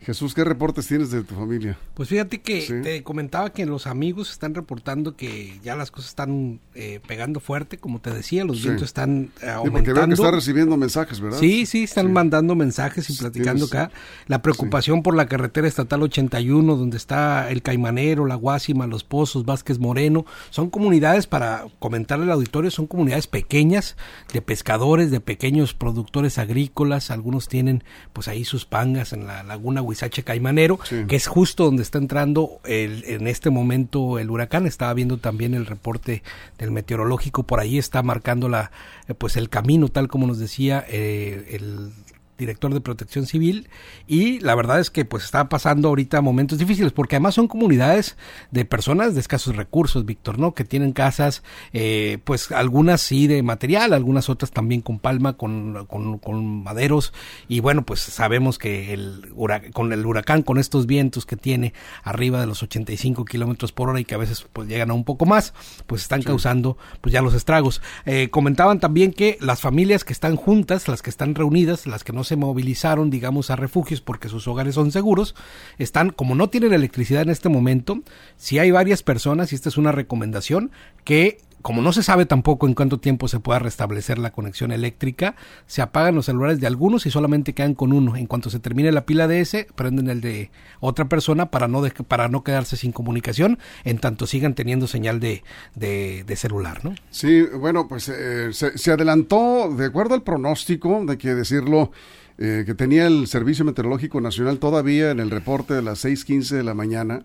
Jesús, 0.00 0.32
¿qué 0.32 0.44
reportes 0.44 0.86
tienes 0.86 1.10
de 1.10 1.22
tu 1.22 1.34
familia? 1.34 1.76
Pues 1.94 2.08
fíjate 2.08 2.40
que 2.40 2.80
te 2.82 3.02
comentaba 3.02 3.52
que 3.52 3.66
los 3.66 3.86
amigos 3.86 4.30
están 4.30 4.54
reportando 4.54 5.16
que 5.16 5.58
ya 5.62 5.74
las 5.74 5.90
cosas 5.90 6.10
están 6.10 6.60
eh, 6.74 7.00
pegando 7.06 7.40
fuerte, 7.40 7.78
como 7.78 8.00
te 8.00 8.12
decía, 8.12 8.44
los 8.44 8.62
vientos 8.62 8.84
están 8.84 9.30
aumentando. 9.42 9.64
Sí, 9.64 9.70
porque 9.70 9.92
que 10.08 10.14
están 10.14 10.34
recibiendo 10.34 10.76
mensajes, 10.76 11.20
¿verdad? 11.20 11.38
Sí, 11.38 11.66
sí, 11.66 11.82
están 11.82 12.12
mandando 12.12 12.54
mensajes 12.54 13.10
y 13.10 13.16
platicando 13.16 13.66
acá. 13.66 13.90
La 14.28 14.40
preocupación 14.40 15.02
por 15.02 15.16
la 15.16 15.26
carretera 15.26 15.66
estatal 15.66 16.02
81, 16.02 16.76
donde 16.76 16.96
está 16.96 17.50
el 17.50 17.62
Caimanero, 17.62 18.24
la 18.26 18.36
Guásima, 18.36 18.86
Los 18.86 19.02
Pozos, 19.02 19.44
Vázquez 19.44 19.78
Moreno, 19.78 20.24
son 20.50 20.70
comunidades, 20.70 21.26
para 21.26 21.66
comentarle 21.80 22.26
al 22.26 22.32
auditorio, 22.32 22.70
son 22.70 22.86
comunidades 22.86 23.26
pequeñas 23.26 23.96
de 24.32 24.42
pescadores, 24.42 25.10
de 25.10 25.20
pequeños 25.20 25.74
productores 25.74 26.38
agrícolas, 26.38 27.10
algunos 27.10 27.48
tienen 27.48 27.82
pues 28.12 28.28
ahí 28.28 28.44
sus 28.44 28.64
pangas 28.64 29.12
en 29.12 29.26
la 29.26 29.42
laguna 29.42 29.82
Huizache 29.88 30.22
Caimanero, 30.22 30.78
que 31.08 31.16
es 31.16 31.26
justo 31.26 31.64
donde 31.64 31.82
está 31.82 31.98
entrando 31.98 32.60
el, 32.64 33.04
en 33.06 33.26
este 33.26 33.50
momento 33.50 34.18
el 34.18 34.30
huracán. 34.30 34.66
Estaba 34.66 34.92
viendo 34.94 35.16
también 35.16 35.54
el 35.54 35.66
reporte 35.66 36.22
del 36.58 36.70
meteorológico, 36.70 37.42
por 37.42 37.60
ahí 37.60 37.78
está 37.78 38.02
marcando 38.02 38.48
la, 38.48 38.70
eh, 39.08 39.14
pues 39.14 39.36
el 39.36 39.48
camino, 39.48 39.88
tal 39.88 40.08
como 40.08 40.26
nos 40.26 40.38
decía 40.38 40.84
eh, 40.88 41.48
el 41.50 41.90
director 42.38 42.72
de 42.72 42.80
protección 42.80 43.26
civil 43.26 43.68
y 44.06 44.38
la 44.40 44.54
verdad 44.54 44.80
es 44.80 44.90
que 44.90 45.04
pues 45.04 45.24
está 45.24 45.48
pasando 45.48 45.88
ahorita 45.88 46.20
momentos 46.20 46.58
difíciles 46.58 46.92
porque 46.92 47.16
además 47.16 47.34
son 47.34 47.48
comunidades 47.48 48.16
de 48.50 48.64
personas 48.64 49.14
de 49.14 49.20
escasos 49.20 49.56
recursos, 49.56 50.06
Víctor, 50.06 50.38
¿no? 50.38 50.54
Que 50.54 50.64
tienen 50.64 50.92
casas, 50.92 51.42
eh, 51.72 52.18
pues 52.24 52.52
algunas 52.52 53.00
sí 53.00 53.26
de 53.26 53.42
material, 53.42 53.92
algunas 53.92 54.28
otras 54.28 54.52
también 54.52 54.80
con 54.80 55.00
palma, 55.00 55.36
con, 55.36 55.86
con, 55.86 56.62
maderos 56.62 57.12
y 57.48 57.60
bueno, 57.60 57.84
pues 57.84 58.00
sabemos 58.00 58.58
que 58.58 58.94
el 58.94 59.32
con 59.72 59.92
el 59.92 60.06
huracán, 60.06 60.42
con 60.42 60.58
estos 60.58 60.86
vientos 60.86 61.26
que 61.26 61.36
tiene 61.36 61.74
arriba 62.02 62.40
de 62.40 62.46
los 62.46 62.62
85 62.62 63.24
kilómetros 63.24 63.72
por 63.72 63.88
hora 63.88 64.00
y 64.00 64.04
que 64.04 64.14
a 64.14 64.18
veces 64.18 64.46
pues 64.52 64.68
llegan 64.68 64.90
a 64.90 64.94
un 64.94 65.04
poco 65.04 65.26
más, 65.26 65.54
pues 65.86 66.02
están 66.02 66.22
causando 66.22 66.78
pues 67.00 67.12
ya 67.12 67.22
los 67.22 67.34
estragos. 67.34 67.82
Eh, 68.06 68.28
comentaban 68.30 68.78
también 68.78 69.12
que 69.12 69.38
las 69.40 69.60
familias 69.60 70.04
que 70.04 70.12
están 70.12 70.36
juntas, 70.36 70.86
las 70.88 71.02
que 71.02 71.10
están 71.10 71.34
reunidas, 71.34 71.86
las 71.86 72.04
que 72.04 72.12
no 72.12 72.24
se 72.28 72.36
movilizaron, 72.36 73.10
digamos, 73.10 73.50
a 73.50 73.56
refugios 73.56 74.00
porque 74.00 74.28
sus 74.28 74.46
hogares 74.46 74.74
son 74.74 74.92
seguros, 74.92 75.34
están, 75.78 76.10
como 76.10 76.34
no 76.34 76.48
tienen 76.48 76.72
electricidad 76.72 77.22
en 77.22 77.30
este 77.30 77.48
momento, 77.48 78.00
si 78.36 78.58
hay 78.58 78.70
varias 78.70 79.02
personas, 79.02 79.52
y 79.52 79.56
esta 79.56 79.68
es 79.68 79.76
una 79.76 79.92
recomendación, 79.92 80.70
que 81.04 81.38
como 81.62 81.82
no 81.82 81.92
se 81.92 82.02
sabe 82.02 82.26
tampoco 82.26 82.66
en 82.66 82.74
cuánto 82.74 82.98
tiempo 82.98 83.28
se 83.28 83.40
pueda 83.40 83.58
restablecer 83.58 84.18
la 84.18 84.30
conexión 84.30 84.72
eléctrica, 84.72 85.34
se 85.66 85.82
apagan 85.82 86.14
los 86.14 86.26
celulares 86.26 86.60
de 86.60 86.66
algunos 86.66 87.06
y 87.06 87.10
solamente 87.10 87.52
quedan 87.52 87.74
con 87.74 87.92
uno. 87.92 88.16
En 88.16 88.26
cuanto 88.26 88.50
se 88.50 88.60
termine 88.60 88.92
la 88.92 89.06
pila 89.06 89.28
de 89.28 89.40
ese, 89.40 89.66
prenden 89.74 90.08
el 90.08 90.20
de 90.20 90.50
otra 90.80 91.08
persona 91.08 91.50
para 91.50 91.68
no, 91.68 91.82
para 92.06 92.28
no 92.28 92.44
quedarse 92.44 92.76
sin 92.76 92.92
comunicación, 92.92 93.58
en 93.84 93.98
tanto 93.98 94.26
sigan 94.26 94.54
teniendo 94.54 94.86
señal 94.86 95.20
de, 95.20 95.42
de, 95.74 96.36
celular, 96.36 96.84
¿no? 96.84 96.94
Sí, 97.10 97.42
bueno, 97.42 97.88
pues 97.88 98.08
eh, 98.08 98.52
se, 98.52 98.78
se, 98.78 98.92
adelantó, 98.92 99.74
de 99.76 99.86
acuerdo 99.86 100.14
al 100.14 100.22
pronóstico, 100.22 101.04
de 101.04 101.18
que 101.18 101.34
decirlo, 101.34 101.90
eh, 102.38 102.62
que 102.64 102.74
tenía 102.74 103.08
el 103.08 103.26
Servicio 103.26 103.64
Meteorológico 103.64 104.20
Nacional 104.20 104.60
todavía 104.60 105.10
en 105.10 105.18
el 105.18 105.30
reporte 105.30 105.74
de 105.74 105.82
las 105.82 106.04
6.15 106.04 106.56
de 106.56 106.62
la 106.62 106.74
mañana, 106.74 107.24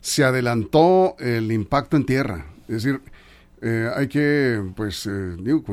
se 0.00 0.22
adelantó 0.22 1.16
el 1.18 1.50
impacto 1.50 1.96
en 1.96 2.06
tierra. 2.06 2.46
Es 2.68 2.84
decir, 2.84 3.00
eh, 3.66 3.90
hay 3.96 4.08
que, 4.08 4.62
pues, 4.76 5.06
eh, 5.06 5.36
digo, 5.38 5.64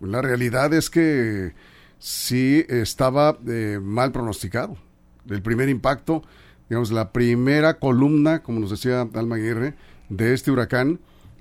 la 0.00 0.22
realidad 0.22 0.72
es 0.72 0.88
que 0.88 1.54
sí 1.98 2.64
estaba 2.68 3.36
eh, 3.48 3.80
mal 3.82 4.12
pronosticado. 4.12 4.76
El 5.28 5.42
primer 5.42 5.68
impacto, 5.68 6.22
digamos, 6.68 6.92
la 6.92 7.10
primera 7.10 7.80
columna, 7.80 8.44
como 8.44 8.60
nos 8.60 8.70
decía 8.70 9.08
Alma 9.12 9.34
Aguirre, 9.34 9.74
de 10.08 10.34
este 10.34 10.52
huracán, 10.52 11.00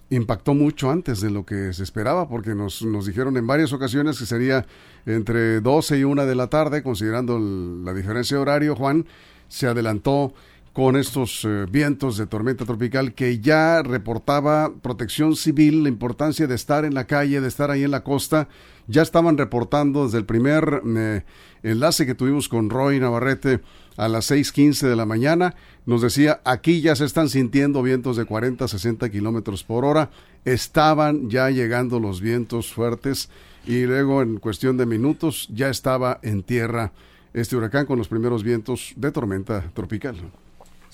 impactó 0.10 0.56
mucho 0.56 0.90
antes 0.90 1.22
de 1.22 1.30
lo 1.30 1.46
que 1.46 1.72
se 1.72 1.84
esperaba, 1.84 2.28
porque 2.28 2.56
nos, 2.56 2.82
nos 2.82 3.06
dijeron 3.06 3.38
en 3.38 3.46
varias 3.46 3.72
ocasiones 3.72 4.18
que 4.18 4.26
sería 4.26 4.66
entre 5.06 5.62
12 5.62 6.00
y 6.00 6.04
1 6.04 6.26
de 6.26 6.34
la 6.34 6.48
tarde, 6.48 6.82
considerando 6.82 7.38
la 7.38 7.94
diferencia 7.94 8.38
de 8.38 8.42
horario, 8.42 8.76
Juan, 8.76 9.06
se 9.50 9.68
adelantó 9.68 10.34
con 10.76 10.98
estos 10.98 11.46
eh, 11.46 11.68
vientos 11.72 12.18
de 12.18 12.28
tormenta 12.28 12.66
tropical 12.66 13.14
que 13.14 13.40
ya 13.40 13.82
reportaba 13.82 14.74
protección 14.82 15.38
civil, 15.38 15.84
la 15.84 15.90
importancia 15.90 16.48
de 16.48 16.56
estar 16.56 16.84
en 16.84 16.94
la 16.94 17.08
calle, 17.08 17.40
de 17.40 17.48
estar 17.48 17.72
ahí 17.72 17.86
en 17.86 17.92
la 17.92 18.04
costa. 18.04 18.50
Ya 18.86 19.02
estaban 19.02 19.38
reportando 19.38 20.04
desde 20.04 20.18
el 20.18 20.26
primer 20.26 20.82
eh, 20.86 21.24
enlace 21.64 22.06
que 22.06 22.14
tuvimos 22.14 22.50
con 22.50 22.70
Roy 22.70 23.00
Navarrete 23.00 23.62
a 23.96 24.10
las 24.10 24.30
6:15 24.30 24.90
de 24.90 24.98
la 24.98 25.06
mañana. 25.06 25.56
Nos 25.86 26.02
decía, 26.02 26.42
aquí 26.44 26.82
ya 26.82 26.94
se 26.98 27.06
están 27.06 27.30
sintiendo 27.30 27.82
vientos 27.82 28.18
de 28.18 28.26
40 28.26 28.68
60 28.68 29.10
kilómetros 29.10 29.64
por 29.64 29.86
hora. 29.86 30.10
Estaban 30.44 31.30
ya 31.30 31.50
llegando 31.52 32.02
los 32.02 32.20
vientos 32.20 32.74
fuertes 32.74 33.30
y 33.66 33.86
luego 33.86 34.22
en 34.22 34.40
cuestión 34.40 34.76
de 34.76 34.86
minutos 34.86 35.48
ya 35.54 35.70
estaba 35.70 36.20
en 36.22 36.44
tierra 36.44 36.92
este 37.34 37.56
huracán 37.56 37.86
con 37.86 37.98
los 37.98 38.10
primeros 38.10 38.44
vientos 38.44 38.92
de 38.98 39.14
tormenta 39.14 39.72
tropical. 39.74 40.18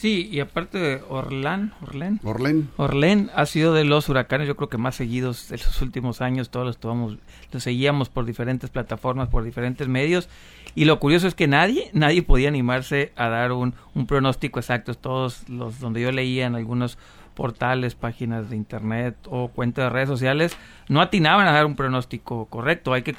Sí, 0.01 0.27
y 0.31 0.39
aparte 0.39 0.79
de 0.79 1.03
Orlán, 1.09 1.75
Orlén, 1.83 2.19
Orlén, 2.23 2.69
Orlén 2.77 3.29
ha 3.35 3.45
sido 3.45 3.71
de 3.75 3.83
los 3.83 4.09
huracanes, 4.09 4.47
yo 4.47 4.55
creo 4.55 4.67
que 4.67 4.79
más 4.79 4.95
seguidos 4.95 5.47
de 5.49 5.59
los 5.59 5.79
últimos 5.83 6.21
años, 6.21 6.49
todos 6.49 6.65
los 6.65 6.77
tomamos, 6.79 7.17
los 7.51 7.61
seguíamos 7.61 8.09
por 8.09 8.25
diferentes 8.25 8.71
plataformas, 8.71 9.29
por 9.29 9.43
diferentes 9.43 9.87
medios, 9.87 10.27
y 10.73 10.85
lo 10.85 10.99
curioso 10.99 11.27
es 11.27 11.35
que 11.35 11.45
nadie, 11.45 11.91
nadie 11.93 12.23
podía 12.23 12.47
animarse 12.47 13.11
a 13.15 13.29
dar 13.29 13.51
un, 13.51 13.75
un 13.93 14.07
pronóstico 14.07 14.59
exacto, 14.59 14.95
todos 14.95 15.47
los 15.47 15.79
donde 15.79 16.01
yo 16.01 16.11
leía 16.11 16.47
en 16.47 16.55
algunos 16.55 16.97
portales, 17.33 17.95
páginas 17.95 18.49
de 18.49 18.55
internet 18.55 19.15
o 19.29 19.49
cuentas 19.49 19.85
de 19.85 19.89
redes 19.89 20.09
sociales 20.09 20.57
no 20.89 21.01
atinaban 21.01 21.47
a 21.47 21.51
dar 21.51 21.65
un 21.65 21.75
pronóstico 21.75 22.45
correcto. 22.45 22.93
Hay 22.93 23.03
que, 23.03 23.15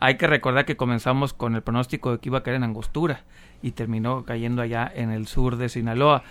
hay 0.00 0.16
que 0.16 0.26
recordar 0.26 0.64
que 0.64 0.76
comenzamos 0.76 1.32
con 1.32 1.54
el 1.54 1.62
pronóstico 1.62 2.12
de 2.12 2.18
que 2.18 2.28
iba 2.28 2.38
a 2.38 2.42
caer 2.42 2.56
en 2.56 2.64
Angostura 2.64 3.22
y 3.62 3.72
terminó 3.72 4.24
cayendo 4.24 4.62
allá 4.62 4.90
en 4.94 5.10
el 5.10 5.26
sur 5.26 5.56
de 5.56 5.68
Sinaloa. 5.68 6.24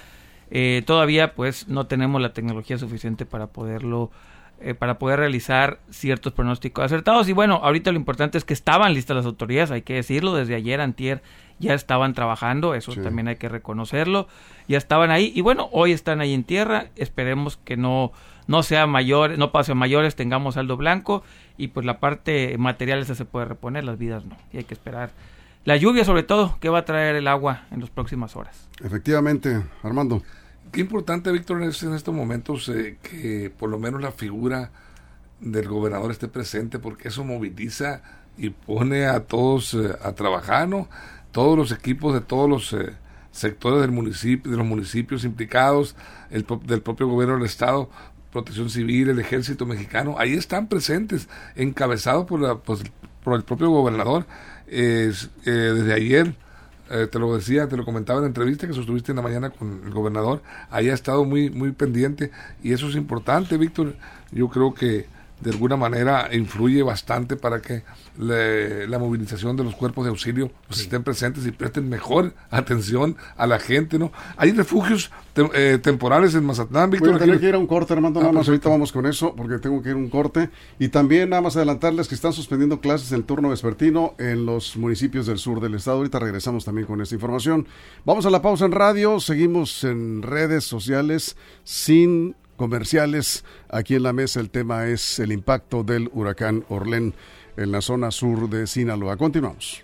eh, 0.51 0.83
todavía 0.85 1.33
pues 1.33 1.67
no 1.69 1.87
tenemos 1.87 2.21
la 2.21 2.33
tecnología 2.33 2.77
suficiente 2.77 3.25
para 3.25 3.47
poderlo 3.47 4.11
eh, 4.63 4.73
para 4.73 4.99
poder 4.99 5.19
realizar 5.19 5.79
ciertos 5.89 6.33
pronósticos 6.33 6.85
acertados. 6.85 7.27
Y 7.27 7.33
bueno 7.33 7.61
ahorita 7.63 7.91
lo 7.91 7.97
importante 7.97 8.37
es 8.37 8.45
que 8.45 8.53
estaban 8.53 8.93
listas 8.93 9.15
las 9.15 9.25
autoridades 9.25 9.71
hay 9.71 9.81
que 9.81 9.95
decirlo 9.95 10.35
desde 10.35 10.55
ayer 10.55 10.81
antier 10.81 11.23
ya 11.59 11.73
estaban 11.73 12.13
trabajando 12.13 12.73
eso 12.75 12.93
también 12.95 13.27
hay 13.27 13.35
que 13.35 13.49
reconocerlo 13.49 14.27
ya 14.67 14.77
estaban 14.77 15.11
ahí. 15.11 15.31
Y 15.35 15.41
bueno 15.41 15.69
hoy 15.71 15.91
están 15.91 16.21
ahí 16.21 16.33
en 16.33 16.43
tierra 16.43 16.87
esperemos 16.95 17.57
que 17.57 17.77
no 17.77 18.11
no 18.47 18.63
sea 18.63 18.87
mayor 18.87 19.37
no 19.37 19.51
pase 19.51 19.71
a 19.71 19.75
mayores 19.75 20.15
tengamos 20.15 20.55
saldo 20.55 20.77
blanco 20.77 21.23
y 21.57 21.69
pues 21.69 21.85
la 21.85 21.99
parte 21.99 22.55
material 22.57 22.99
esa 22.99 23.15
se 23.15 23.25
puede 23.25 23.45
reponer 23.45 23.83
las 23.83 23.97
vidas 23.97 24.25
no. 24.25 24.37
Y 24.53 24.57
hay 24.57 24.63
que 24.63 24.73
esperar 24.73 25.11
la 25.65 25.75
lluvia 25.77 26.05
sobre 26.05 26.23
todo 26.23 26.57
que 26.59 26.69
va 26.69 26.79
a 26.79 26.85
traer 26.85 27.15
el 27.15 27.27
agua 27.27 27.65
en 27.71 27.81
las 27.81 27.89
próximas 27.89 28.35
horas. 28.35 28.69
Efectivamente 28.83 29.63
Armando 29.83 30.21
Qué 30.71 30.79
importante, 30.79 31.31
Víctor, 31.33 31.61
en 31.61 31.69
estos 31.69 32.15
momentos 32.15 32.69
eh, 32.69 32.97
que 33.01 33.51
por 33.57 33.69
lo 33.69 33.77
menos 33.77 34.01
la 34.01 34.13
figura 34.13 34.71
del 35.41 35.67
gobernador 35.67 36.11
esté 36.11 36.29
presente, 36.29 36.79
porque 36.79 37.09
eso 37.09 37.25
moviliza 37.25 38.01
y 38.37 38.51
pone 38.51 39.05
a 39.05 39.25
todos 39.25 39.73
eh, 39.73 39.93
a 40.01 40.13
trabajar, 40.13 40.69
¿no? 40.69 40.87
Todos 41.33 41.57
los 41.57 41.73
equipos 41.73 42.13
de 42.13 42.21
todos 42.21 42.49
los 42.49 42.71
eh, 42.71 42.93
sectores 43.31 43.81
del 43.81 43.91
municipio, 43.91 44.49
de 44.49 44.57
los 44.57 44.65
municipios 44.65 45.25
implicados, 45.25 45.97
el, 46.29 46.45
del 46.63 46.81
propio 46.81 47.07
gobierno 47.07 47.35
del 47.35 47.45
estado, 47.45 47.89
Protección 48.31 48.69
Civil, 48.69 49.09
el 49.09 49.19
Ejército 49.19 49.65
Mexicano, 49.65 50.15
ahí 50.19 50.35
están 50.35 50.67
presentes, 50.67 51.27
encabezados 51.55 52.25
por, 52.25 52.39
la, 52.39 52.55
pues, 52.55 52.81
por 53.25 53.35
el 53.35 53.43
propio 53.43 53.69
gobernador. 53.71 54.25
desde 54.67 55.93
ayer 55.93 56.33
eh, 56.91 57.07
te 57.07 57.19
lo 57.19 57.35
decía, 57.35 57.67
te 57.67 57.77
lo 57.77 57.85
comentaba 57.85 58.19
en 58.19 58.23
la 58.23 58.27
entrevista 58.27 58.67
que 58.67 58.73
sostuviste 58.73 59.11
en 59.11 59.15
la 59.17 59.21
mañana 59.21 59.49
con 59.49 59.81
el 59.85 59.91
gobernador, 59.91 60.41
ahí 60.69 60.89
ha 60.89 60.93
estado 60.93 61.23
muy, 61.25 61.49
muy 61.49 61.71
pendiente 61.71 62.31
y 62.61 62.73
eso 62.73 62.89
es 62.89 62.95
importante, 62.95 63.57
Víctor. 63.57 63.95
Yo 64.31 64.49
creo 64.49 64.73
que 64.73 65.07
de 65.41 65.51
alguna 65.51 65.75
manera 65.75 66.29
influye 66.33 66.83
bastante 66.83 67.35
para 67.35 67.61
que 67.61 67.83
la 68.17 68.99
movilización 68.99 69.55
de 69.55 69.63
los 69.63 69.75
cuerpos 69.75 70.05
de 70.05 70.09
auxilio 70.09 70.51
pues, 70.67 70.81
estén 70.81 71.03
presentes 71.03 71.45
y 71.45 71.51
presten 71.51 71.89
mejor 71.89 72.33
atención 72.49 73.15
a 73.37 73.47
la 73.47 73.59
gente, 73.59 73.97
¿no? 73.97 74.11
Hay 74.37 74.51
refugios 74.51 75.11
eh, 75.53 75.79
temporales 75.81 76.35
en 76.35 76.45
Mazatlán, 76.45 76.89
Víctor. 76.89 77.17
Bueno, 77.17 77.39
que 77.39 77.47
ir 77.47 77.55
a 77.55 77.57
un 77.57 77.67
corte, 77.67 77.93
Armando, 77.93 78.19
ah, 78.19 78.23
nada 78.23 78.33
más 78.33 78.47
ahorita 78.47 78.69
vamos 78.69 78.91
con 78.91 79.05
eso, 79.05 79.33
porque 79.35 79.57
tengo 79.59 79.81
que 79.81 79.89
ir 79.89 79.95
a 79.95 79.97
un 79.97 80.09
corte. 80.09 80.49
Y 80.77 80.89
también 80.89 81.29
nada 81.29 81.41
más 81.41 81.55
adelantarles 81.55 82.07
que 82.07 82.15
están 82.15 82.33
suspendiendo 82.33 82.81
clases 82.81 83.11
en 83.11 83.23
turno 83.23 83.49
vespertino 83.49 84.13
en 84.19 84.45
los 84.45 84.77
municipios 84.77 85.25
del 85.25 85.37
sur 85.37 85.59
del 85.59 85.75
estado. 85.75 85.97
Ahorita 85.97 86.19
regresamos 86.19 86.65
también 86.65 86.85
con 86.85 87.01
esta 87.01 87.15
información. 87.15 87.67
Vamos 88.05 88.25
a 88.25 88.29
la 88.29 88.41
pausa 88.41 88.65
en 88.65 88.73
radio, 88.73 89.19
seguimos 89.19 89.83
en 89.83 90.21
redes 90.21 90.65
sociales 90.65 91.37
sin 91.63 92.35
comerciales. 92.61 93.43
Aquí 93.69 93.95
en 93.95 94.03
la 94.03 94.13
mesa 94.13 94.39
el 94.39 94.51
tema 94.51 94.85
es 94.85 95.17
el 95.17 95.31
impacto 95.31 95.83
del 95.83 96.09
huracán 96.13 96.63
Orlén 96.69 97.15
en 97.57 97.71
la 97.71 97.81
zona 97.81 98.11
sur 98.11 98.49
de 98.49 98.67
Sinaloa. 98.67 99.17
Continuamos. 99.17 99.83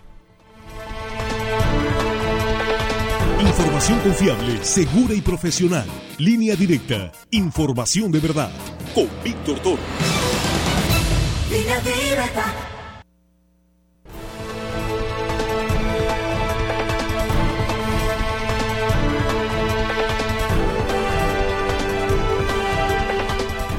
Información 3.40 3.98
confiable, 4.00 4.64
segura 4.64 5.12
y 5.14 5.20
profesional. 5.20 5.86
Línea 6.18 6.54
directa. 6.54 7.10
Información 7.32 8.12
de 8.12 8.20
verdad. 8.20 8.52
Con 8.94 9.08
Víctor 9.24 9.58
Toro. 9.58 9.82
Línea 11.50 11.80
directa. 11.80 12.67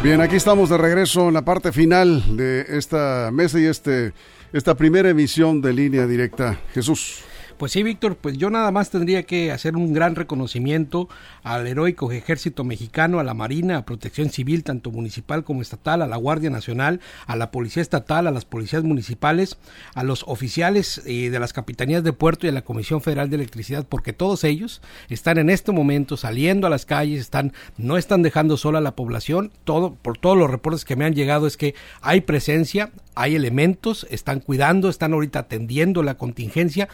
Bien, 0.01 0.21
aquí 0.21 0.37
estamos 0.37 0.69
de 0.69 0.77
regreso 0.77 1.27
en 1.27 1.33
la 1.33 1.43
parte 1.43 1.73
final 1.73 2.37
de 2.37 2.65
esta 2.69 3.31
mesa 3.33 3.59
y 3.59 3.65
este, 3.65 4.13
esta 4.53 4.75
primera 4.75 5.09
emisión 5.09 5.61
de 5.61 5.73
línea 5.73 6.07
directa. 6.07 6.57
Jesús. 6.73 7.25
Pues 7.60 7.74
sí, 7.74 7.84
Víctor, 7.84 8.15
pues 8.15 8.38
yo 8.38 8.50
nada 8.50 8.72
más 8.72 8.89
tendría 8.89 9.24
que 9.24 9.52
hacer 9.52 9.76
un 9.76 9.91
gran 9.91 10.15
reconocimiento 10.15 11.10
al 11.43 11.67
heroico 11.67 12.10
ejército 12.10 12.63
mexicano, 12.63 13.19
a 13.19 13.26
la 13.26 13.34
Marina, 13.34 13.76
a 13.76 13.86
Protección 13.86 14.30
Civil, 14.30 14.63
tanto 14.63 14.91
municipal 14.91 15.43
como 15.43 15.62
estatal, 15.62 16.02
a 16.02 16.08
la 16.08 16.15
Guardia 16.15 16.50
Nacional, 16.50 17.02
a 17.28 17.36
la 17.36 17.52
Policía 17.52 17.82
Estatal, 17.82 18.28
a 18.28 18.32
las 18.32 18.45
policías 18.45 18.86
municipales, 18.86 19.58
a 19.93 20.06
los 20.06 20.24
oficiales 20.26 21.02
eh, 21.06 21.30
de 21.32 21.38
las 21.38 21.52
capitanías 21.52 22.02
de 22.02 22.13
puerto 22.13 22.45
y 22.45 22.50
a 22.50 22.54
la 22.54 22.62
Comisión 22.62 23.02
Federal 23.02 23.30
de 23.30 23.36
Electricidad, 23.36 23.86
porque 23.86 24.13
todos 24.13 24.45
ellos 24.45 24.82
están 25.10 25.38
en 25.38 25.50
este 25.50 25.74
momento 25.74 26.15
saliendo 26.15 26.65
a 26.65 26.69
las 26.69 26.86
calles, 26.86 27.19
están, 27.19 27.52
no 27.76 27.98
están 27.98 28.22
dejando 28.22 28.56
sola 28.56 28.78
a 28.78 28.82
la 28.82 28.95
población, 28.95 29.52
todo, 29.65 29.95
por 29.95 30.17
todos 30.17 30.38
los 30.38 30.50
reportes 30.50 30.86
que 30.86 30.95
me 30.95 31.04
han 31.04 31.13
llegado 31.13 31.45
es 31.45 31.58
que 31.58 31.76
hay 32.00 32.22
presencia, 32.22 32.91
hay 33.15 33.36
elementos, 33.36 34.08
están 34.10 34.39
cuidando, 34.39 34.88
están 34.88 35.12
ahorita 35.12 35.39
atendiendo 35.39 36.04
la 36.04 36.15
contingencia, 36.15 36.88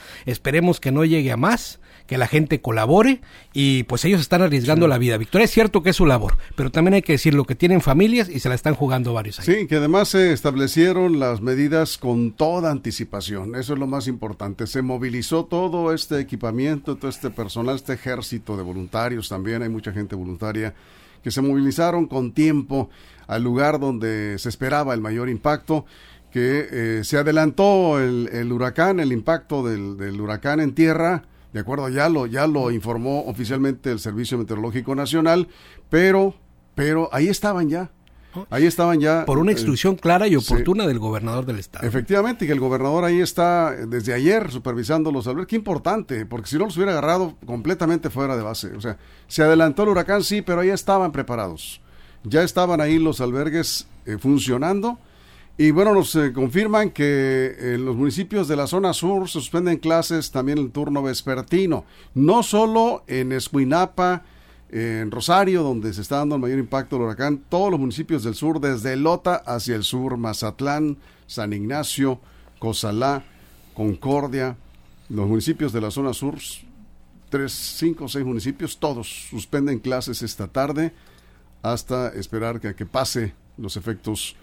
que 0.80 0.92
no 0.92 1.06
llegue 1.06 1.32
a 1.32 1.38
más, 1.38 1.80
que 2.08 2.18
la 2.18 2.28
gente 2.28 2.62
colabore 2.62 3.22
y 3.54 3.84
pues 3.84 4.06
ellos 4.06 4.22
están 4.22 4.42
arriesgando 4.42 4.88
la 4.88 4.98
vida. 4.98 5.18
Victoria, 5.18 5.46
es 5.46 5.52
cierto 5.52 5.82
que 5.82 5.90
es 5.90 5.96
su 5.96 6.06
labor, 6.06 6.38
pero 6.56 6.72
también 6.72 6.96
hay 6.96 7.02
que 7.02 7.14
decirlo 7.14 7.46
que 7.46 7.56
tienen 7.56 7.82
familias 7.82 8.30
y 8.30 8.40
se 8.40 8.50
la 8.50 8.56
están 8.56 8.76
jugando 8.76 9.14
varios 9.14 9.40
años. 9.40 9.58
Sí, 9.58 9.68
que 9.68 9.78
además 9.78 10.10
se 10.10 10.32
establecieron 10.32 11.20
las 11.20 11.42
medidas 11.42 11.98
con 11.98 12.32
toda 12.32 12.72
anticipación, 12.72 13.56
eso 13.56 13.74
es 13.74 13.80
lo 13.80 13.88
más 13.88 14.08
importante. 14.08 14.68
Se 14.68 14.82
movilizó 14.82 15.46
todo 15.46 15.94
este 15.94 16.20
equipamiento, 16.20 16.96
todo 16.96 17.10
este 17.10 17.30
personal, 17.30 17.76
este 17.76 17.94
ejército 17.94 18.56
de 18.56 18.64
voluntarios 18.64 19.30
también, 19.30 19.64
hay 19.64 19.70
mucha 19.70 19.92
gente 19.92 20.16
voluntaria 20.16 20.74
que 21.24 21.32
se 21.32 21.42
movilizaron 21.42 22.06
con 22.06 22.34
tiempo 22.34 22.92
al 23.26 23.44
lugar 23.44 23.80
donde 23.80 24.38
se 24.38 24.48
esperaba 24.48 24.94
el 24.94 25.02
mayor 25.02 25.28
impacto 25.28 25.86
que 26.36 26.68
eh, 26.70 27.04
se 27.06 27.18
adelantó 27.18 27.98
el, 27.98 28.52
huracán, 28.52 29.00
el 29.00 29.14
impacto 29.14 29.64
del, 29.64 30.20
huracán 30.20 30.60
en 30.60 30.76
tierra, 30.76 31.24
de 31.54 31.62
acuerdo, 31.62 31.88
ya 31.88 32.10
lo, 32.10 32.26
ya 32.26 32.46
lo 32.46 32.72
informó 32.72 33.22
oficialmente 33.22 33.90
el 33.90 34.00
Servicio 34.00 34.38
Meteorológico 34.38 34.96
Nacional, 34.96 35.48
pero, 35.90 36.36
pero 36.76 37.08
ahí 37.14 37.30
estaban 37.30 37.70
ya. 37.70 37.90
Ahí 38.50 38.66
estaban 38.66 39.00
ya. 39.00 39.24
Por 39.24 39.38
una 39.38 39.52
eh, 39.52 39.54
instrucción 39.54 39.96
clara 39.96 40.28
y 40.28 40.36
oportuna 40.36 40.86
del 40.86 41.00
gobernador 41.00 41.46
del 41.46 41.58
estado. 41.60 41.88
Efectivamente, 41.88 42.46
que 42.46 42.52
el 42.52 42.60
gobernador 42.60 43.06
ahí 43.06 43.22
está 43.22 43.72
desde 43.72 44.14
ayer 44.14 44.52
supervisando 44.52 45.14
los 45.14 45.28
albergues. 45.28 45.48
Qué 45.48 45.56
importante, 45.56 46.26
porque 46.26 46.50
si 46.50 46.58
no 46.58 46.66
los 46.66 46.76
hubiera 46.76 46.92
agarrado 46.92 47.38
completamente 47.46 48.10
fuera 48.10 48.36
de 48.36 48.44
base. 48.44 48.76
O 48.76 48.82
sea, 48.82 48.98
se 49.28 49.42
adelantó 49.42 49.84
el 49.84 49.90
huracán, 49.90 50.22
sí, 50.22 50.42
pero 50.42 50.60
ahí 50.60 50.70
estaban 50.70 51.14
preparados. 51.14 51.80
Ya 52.26 52.44
estaban 52.44 52.82
ahí 52.82 53.00
los 53.00 53.22
albergues 53.22 53.88
eh, 54.06 54.18
funcionando 54.20 55.00
y 55.58 55.72
bueno, 55.72 55.94
nos 55.94 56.14
eh, 56.16 56.34
confirman 56.34 56.90
que 56.90 57.56
en 57.60 57.86
los 57.86 57.96
municipios 57.96 58.50
de 58.50 58.58
la 58.58 58.68
zona 58.68 58.92
sur 58.92 59.30
suspenden 59.30 59.78
clases 59.78 60.30
también 60.30 60.58
el 60.58 60.72
turno 60.72 61.02
vespertino. 61.02 61.86
No 62.14 62.44
solo 62.44 63.06
en 63.08 63.32
Escuinapa, 63.32 64.24
en 64.70 65.12
Rosario, 65.12 65.64
donde 65.64 65.94
se 65.94 66.02
está 66.02 66.18
dando 66.18 66.36
el 66.36 66.42
mayor 66.42 66.60
impacto 66.60 66.98
del 66.98 67.06
huracán, 67.06 67.42
todos 67.48 67.72
los 67.72 67.80
municipios 67.80 68.26
del 68.26 68.36
sur, 68.36 68.60
desde 68.60 68.98
Lota 68.98 69.36
hacia 69.36 69.78
el 69.78 69.86
sur, 69.86 70.18
Mazatlán, 70.18 70.98
San 71.26 71.54
Ignacio, 71.54 72.20
Cozalá, 72.60 73.24
Concordia, 73.74 74.58
los 75.08 75.26
municipios 75.26 75.72
de 75.72 75.80
la 75.80 75.90
zona 75.92 76.12
sur, 76.12 76.36
tres, 77.30 77.54
cinco, 77.54 78.10
seis 78.10 78.26
municipios, 78.26 78.78
todos 78.78 79.30
suspenden 79.30 79.80
clases 79.80 80.22
esta 80.22 80.50
tarde 80.50 80.92
hasta 81.62 82.10
esperar 82.10 82.60
que 82.60 82.86
pase 82.86 83.34
los 83.58 83.78
efectos 83.78 84.36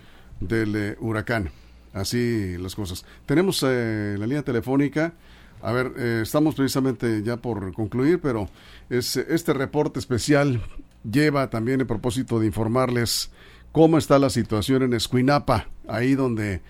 del 0.49 0.77
eh, 0.77 0.97
huracán. 1.01 1.51
Así 1.93 2.57
las 2.59 2.75
cosas. 2.75 3.05
Tenemos 3.27 3.63
eh, 3.67 4.17
la 4.19 4.27
línea 4.27 4.43
telefónica. 4.43 5.13
A 5.61 5.73
ver, 5.73 5.93
eh, 5.97 6.21
estamos 6.23 6.55
precisamente 6.55 7.23
ya 7.23 7.37
por 7.37 7.73
concluir, 7.73 8.21
pero 8.21 8.49
es, 8.91 9.17
este 9.17 9.53
reporte 9.53 9.99
especial 9.99 10.61
lleva 11.09 11.51
también 11.51 11.81
el 11.81 11.87
propósito 11.87 12.41
de 12.41 12.47
informarles 12.47 13.31
cómo 13.71 13.99
está 13.99 14.19
la 14.19 14.31
situación 14.31 14.83
en 14.83 14.93
Escuinapa, 14.93 15.69
ahí 15.87 16.15
donde 16.15 16.63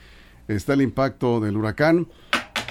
está 0.48 0.74
el 0.74 0.82
impacto 0.82 1.40
del 1.40 1.56
huracán. 1.56 2.08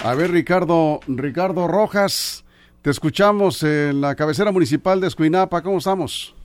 A 0.03 0.13
ver, 0.13 0.31
Ricardo, 0.31 0.99
Ricardo 1.07 1.67
Rojas, 1.67 2.43
te 2.81 2.89
escuchamos 2.89 3.63
en 3.63 4.01
la 4.01 4.15
cabecera 4.15 4.51
municipal 4.51 4.99
de 5.01 5.07
Escuinapa. 5.07 5.61
¿Cómo 5.61 5.77
estamos? 5.77 6.35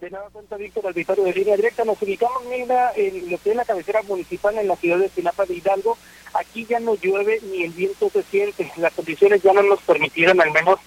De 0.00 0.10
nada 0.10 0.28
cuenta 0.32 0.56
Víctor 0.56 0.86
Auditorio 0.86 1.24
de 1.24 1.32
línea 1.32 1.56
directa. 1.56 1.84
Nos 1.84 2.00
ubicamos 2.00 2.42
en 2.50 3.30
lo 3.30 3.38
que 3.38 3.50
es 3.50 3.56
la 3.56 3.64
cabecera 3.64 4.02
municipal 4.02 4.56
en 4.56 4.68
la 4.68 4.76
ciudad 4.76 4.98
de 4.98 5.08
Sinapa 5.08 5.44
de 5.44 5.54
Hidalgo. 5.54 5.98
Aquí 6.34 6.66
ya 6.66 6.78
no 6.78 6.94
llueve 6.94 7.40
ni 7.42 7.64
el 7.64 7.72
viento 7.72 8.08
se 8.10 8.22
siente. 8.22 8.70
Las 8.76 8.92
condiciones 8.92 9.42
ya 9.42 9.52
no 9.52 9.62
nos 9.62 9.80
permitieron 9.82 10.40
al 10.40 10.52
menos 10.52 10.78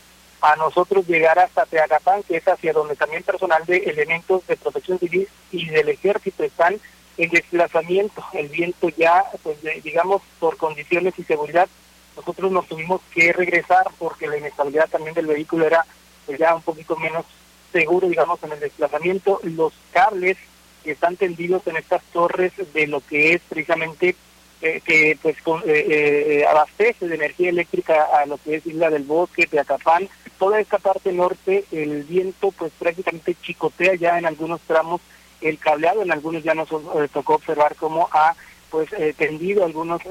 a 0.41 0.55
nosotros 0.55 1.05
llegar 1.07 1.37
hasta 1.39 1.65
Teagapán, 1.65 2.23
que 2.23 2.37
es 2.37 2.47
hacia 2.47 2.73
donde 2.73 2.95
también 2.95 3.23
personal 3.23 3.65
de 3.65 3.77
elementos 3.77 4.45
de 4.47 4.57
protección 4.57 4.97
civil 4.97 5.27
y 5.51 5.69
del 5.69 5.89
ejército 5.89 6.43
están 6.43 6.79
en 7.17 7.29
desplazamiento. 7.29 8.23
El 8.33 8.47
viento 8.47 8.89
ya, 8.89 9.25
pues 9.43 9.57
digamos, 9.83 10.21
por 10.39 10.57
condiciones 10.57 11.13
y 11.19 11.23
seguridad, 11.23 11.67
nosotros 12.15 12.51
nos 12.51 12.67
tuvimos 12.67 13.01
que 13.13 13.33
regresar 13.33 13.87
porque 13.99 14.27
la 14.27 14.37
inestabilidad 14.37 14.89
también 14.89 15.13
del 15.13 15.27
vehículo 15.27 15.67
era 15.67 15.85
pues, 16.25 16.39
ya 16.39 16.55
un 16.55 16.61
poquito 16.61 16.95
menos 16.95 17.25
seguro, 17.71 18.07
digamos, 18.07 18.41
en 18.43 18.53
el 18.53 18.59
desplazamiento. 18.59 19.39
Los 19.43 19.73
cables 19.91 20.37
que 20.83 20.91
están 20.91 21.15
tendidos 21.15 21.65
en 21.67 21.77
estas 21.77 22.03
torres 22.11 22.51
de 22.73 22.87
lo 22.87 23.01
que 23.01 23.33
es 23.33 23.41
precisamente 23.47 24.15
eh, 24.61 24.81
que 24.85 25.17
pues 25.21 25.37
eh, 25.65 26.45
abastece 26.47 27.07
de 27.07 27.15
energía 27.15 27.49
eléctrica 27.49 28.07
a 28.19 28.25
lo 28.25 28.37
que 28.37 28.55
es 28.55 28.65
Isla 28.65 28.89
del 28.89 29.03
Bosque, 29.03 29.47
Teacapán, 29.47 30.07
toda 30.37 30.59
esta 30.59 30.77
parte 30.77 31.11
norte, 31.11 31.65
el 31.71 32.03
viento 32.03 32.51
pues 32.51 32.71
prácticamente 32.77 33.35
chicotea 33.41 33.95
ya 33.95 34.19
en 34.19 34.25
algunos 34.25 34.61
tramos 34.61 35.01
el 35.41 35.57
cableado, 35.57 36.03
en 36.03 36.11
algunos 36.11 36.43
ya 36.43 36.53
nos 36.53 36.69
tocó 37.11 37.35
observar 37.35 37.75
cómo 37.75 38.07
ha 38.11 38.35
pues 38.69 38.89
tendido 39.17 39.65
algunos 39.65 40.01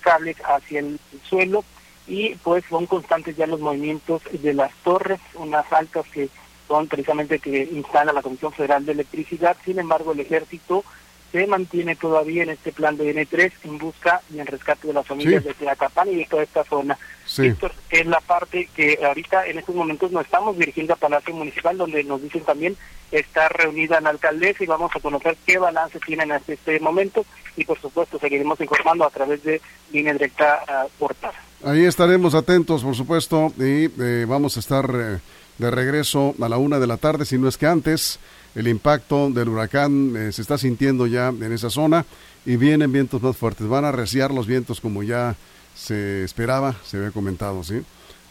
cables 0.00 0.36
hacia 0.44 0.80
el 0.80 1.00
suelo 1.26 1.64
y 2.06 2.34
pues 2.36 2.64
son 2.68 2.86
constantes 2.86 3.36
ya 3.36 3.46
los 3.46 3.60
movimientos 3.60 4.22
de 4.30 4.54
las 4.54 4.72
torres, 4.84 5.20
unas 5.34 5.70
altas 5.72 6.06
que 6.08 6.28
son 6.66 6.88
precisamente 6.88 7.38
que 7.38 7.68
instala 7.72 8.12
la 8.12 8.22
Comisión 8.22 8.52
Federal 8.52 8.84
de 8.84 8.92
Electricidad. 8.92 9.56
Sin 9.64 9.78
embargo, 9.78 10.12
el 10.12 10.20
ejército 10.20 10.84
se 11.32 11.46
mantiene 11.46 11.96
todavía 11.96 12.44
en 12.44 12.50
este 12.50 12.72
plan 12.72 12.96
de 12.96 13.14
N3 13.14 13.52
en 13.64 13.78
busca 13.78 14.22
y 14.32 14.38
en 14.38 14.46
rescate 14.46 14.86
de 14.86 14.94
las 14.94 15.06
familias 15.06 15.44
de 15.44 15.54
Teacapán 15.54 16.08
y 16.08 16.16
de 16.16 16.26
toda 16.26 16.42
esta 16.42 16.64
zona. 16.64 16.96
Esto 17.26 17.70
es 17.90 18.06
la 18.06 18.20
parte 18.20 18.68
que 18.74 18.98
ahorita 19.04 19.46
en 19.46 19.58
estos 19.58 19.74
momentos 19.74 20.12
nos 20.12 20.24
estamos 20.24 20.56
dirigiendo 20.56 20.94
a 20.94 20.96
Palacio 20.96 21.34
Municipal, 21.34 21.76
donde 21.76 22.04
nos 22.04 22.22
dicen 22.22 22.42
también 22.42 22.76
está 23.10 23.48
reunida 23.48 24.00
la 24.00 24.10
alcaldesa 24.10 24.64
y 24.64 24.66
vamos 24.66 24.90
a 24.94 25.00
conocer 25.00 25.36
qué 25.46 25.58
balance 25.58 25.98
tienen 26.00 26.32
hasta 26.32 26.52
este 26.52 26.80
momento 26.80 27.24
y 27.56 27.64
por 27.64 27.80
supuesto 27.80 28.18
seguiremos 28.18 28.60
informando 28.60 29.04
a 29.04 29.10
través 29.10 29.42
de 29.42 29.60
línea 29.92 30.12
directa 30.12 30.64
uh, 30.68 30.88
portal. 30.98 31.32
Ahí 31.64 31.84
estaremos 31.84 32.34
atentos, 32.34 32.82
por 32.82 32.94
supuesto, 32.94 33.52
y 33.58 33.90
eh, 33.98 34.26
vamos 34.28 34.56
a 34.56 34.60
estar 34.60 34.90
eh, 34.94 35.18
de 35.58 35.70
regreso 35.70 36.34
a 36.40 36.48
la 36.48 36.58
una 36.58 36.78
de 36.78 36.86
la 36.86 36.96
tarde, 36.96 37.24
si 37.24 37.38
no 37.38 37.48
es 37.48 37.56
que 37.56 37.66
antes. 37.66 38.18
El 38.54 38.68
impacto 38.68 39.28
del 39.28 39.50
huracán 39.50 40.14
eh, 40.16 40.32
se 40.32 40.40
está 40.40 40.56
sintiendo 40.56 41.06
ya 41.06 41.28
en 41.28 41.52
esa 41.52 41.68
zona 41.68 42.06
y 42.46 42.56
vienen 42.56 42.90
vientos 42.90 43.20
más 43.20 43.36
fuertes. 43.36 43.68
Van 43.68 43.84
a 43.84 43.92
reciar 43.92 44.30
los 44.30 44.46
vientos 44.46 44.80
como 44.80 45.02
ya 45.02 45.36
se 45.74 46.24
esperaba, 46.24 46.74
se 46.82 46.96
había 46.96 47.10
comentado, 47.10 47.62
¿sí? 47.62 47.82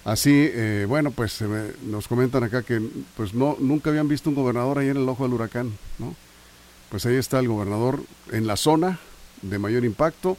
Así, 0.03 0.49
bueno, 0.87 1.09
pues 1.11 1.43
nos 1.83 2.07
comentan 2.07 2.43
acá 2.43 2.61
que 2.61 2.79
pues 3.17 3.33
no 3.33 3.57
nunca 3.59 3.89
habían 3.89 4.07
visto 4.07 4.29
un 4.29 4.35
gobernador 4.35 4.77
ahí 4.77 4.89
en 4.89 4.97
el 4.97 5.09
ojo 5.09 5.23
del 5.23 5.33
huracán, 5.33 5.73
¿no? 5.97 6.15
Pues 6.89 7.05
ahí 7.05 7.15
está 7.15 7.39
el 7.39 7.47
gobernador 7.47 8.03
en 8.31 8.47
la 8.47 8.55
zona 8.55 8.99
de 9.41 9.59
mayor 9.59 9.83
impacto, 9.83 10.37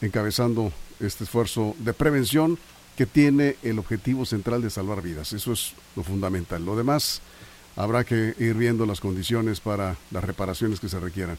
encabezando 0.00 0.72
este 1.00 1.24
esfuerzo 1.24 1.74
de 1.78 1.92
prevención 1.92 2.58
que 2.96 3.06
tiene 3.06 3.56
el 3.62 3.78
objetivo 3.78 4.24
central 4.24 4.62
de 4.62 4.70
salvar 4.70 5.02
vidas. 5.02 5.32
Eso 5.32 5.52
es 5.52 5.74
lo 5.94 6.02
fundamental. 6.02 6.64
Lo 6.64 6.76
demás 6.76 7.20
habrá 7.76 8.04
que 8.04 8.34
ir 8.38 8.54
viendo 8.54 8.86
las 8.86 9.00
condiciones 9.00 9.60
para 9.60 9.96
las 10.10 10.24
reparaciones 10.24 10.80
que 10.80 10.88
se 10.88 10.98
requieran. 10.98 11.38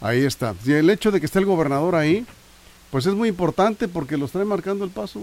Ahí 0.00 0.20
está. 0.20 0.54
Y 0.64 0.72
el 0.72 0.90
hecho 0.90 1.10
de 1.10 1.20
que 1.20 1.26
esté 1.26 1.38
el 1.38 1.46
gobernador 1.46 1.94
ahí, 1.94 2.26
pues 2.90 3.06
es 3.06 3.14
muy 3.14 3.28
importante 3.28 3.88
porque 3.88 4.16
lo 4.16 4.26
está 4.26 4.44
marcando 4.44 4.84
el 4.84 4.90
paso. 4.90 5.20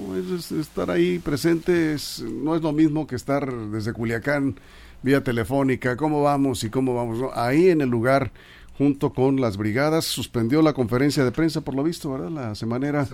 estar 0.60 0.90
ahí 0.90 1.20
presente 1.20 1.96
no 2.24 2.56
es 2.56 2.62
lo 2.62 2.72
mismo 2.74 3.08
que 3.08 3.16
estar 3.16 3.52
desde 3.70 3.94
Culiacán 3.94 4.56
vía 5.02 5.24
telefónica, 5.24 5.96
cómo 5.96 6.24
vamos 6.24 6.64
y 6.64 6.70
cómo 6.70 6.96
vamos. 6.96 7.32
Ahí 7.36 7.70
en 7.70 7.82
el 7.82 7.90
lugar 7.90 8.32
junto 8.78 9.14
con 9.14 9.40
las 9.40 9.58
brigadas. 9.58 10.06
Suspendió 10.06 10.62
la 10.62 10.74
conferencia 10.74 11.24
de 11.24 11.32
prensa, 11.32 11.62
por 11.62 11.76
lo 11.76 11.84
visto, 11.84 12.12
¿verdad? 12.12 12.30
La 12.30 12.56
semanera. 12.56 13.08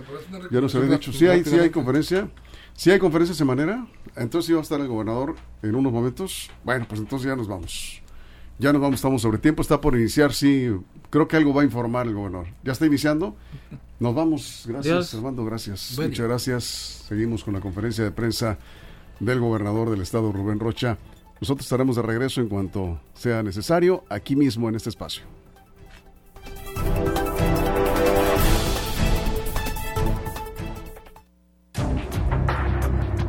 Ya 0.50 0.60
nos 0.60 0.74
había 0.74 0.90
dicho. 0.96 1.12
Sí 1.12 1.26
hay, 1.26 1.44
sí 1.44 1.58
hay 1.58 1.70
conferencia. 1.70 2.28
Sí 2.74 2.90
hay 2.90 2.98
conferencia 2.98 3.34
semanera. 3.34 3.86
Entonces 4.16 4.50
iba 4.50 4.58
a 4.58 4.62
estar 4.62 4.80
el 4.80 4.88
gobernador 4.88 5.36
en 5.62 5.74
unos 5.74 5.92
momentos. 5.92 6.50
Bueno, 6.64 6.86
pues 6.88 7.00
entonces 7.00 7.28
ya 7.28 7.36
nos 7.36 7.48
vamos. 7.48 8.02
Ya 8.58 8.72
nos 8.72 8.82
vamos, 8.82 8.96
estamos 8.96 9.22
sobre 9.22 9.38
tiempo. 9.38 9.62
Está 9.62 9.80
por 9.80 9.96
iniciar, 9.96 10.32
sí. 10.32 10.70
Creo 11.10 11.28
que 11.28 11.36
algo 11.36 11.52
va 11.52 11.62
a 11.62 11.64
informar 11.64 12.06
el 12.06 12.14
gobernador. 12.14 12.48
¿Ya 12.62 12.72
está 12.72 12.86
iniciando? 12.86 13.36
Nos 14.00 14.14
vamos. 14.14 14.64
Gracias, 14.66 15.14
Armando. 15.14 15.44
Gracias. 15.44 15.98
Muchas 15.98 16.26
gracias. 16.26 16.64
Seguimos 17.08 17.44
con 17.44 17.54
la 17.54 17.60
conferencia 17.60 18.04
de 18.04 18.10
prensa 18.10 18.58
del 19.20 19.40
gobernador 19.40 19.90
del 19.90 20.00
estado, 20.00 20.32
Rubén 20.32 20.58
Rocha. 20.58 20.98
Nosotros 21.40 21.66
estaremos 21.66 21.96
de 21.96 22.02
regreso 22.02 22.40
en 22.40 22.48
cuanto 22.48 23.00
sea 23.14 23.42
necesario, 23.42 24.04
aquí 24.08 24.36
mismo 24.36 24.68
en 24.68 24.76
este 24.76 24.90
espacio. 24.90 25.24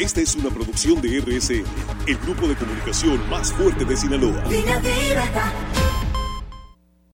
Esta 0.00 0.22
es 0.22 0.34
una 0.34 0.48
producción 0.48 0.98
de 1.02 1.20
RSN, 1.20 1.62
el 2.06 2.16
grupo 2.16 2.48
de 2.48 2.56
comunicación 2.56 3.20
más 3.28 3.52
fuerte 3.52 3.84
de 3.84 3.94
Sinaloa. 3.94 4.42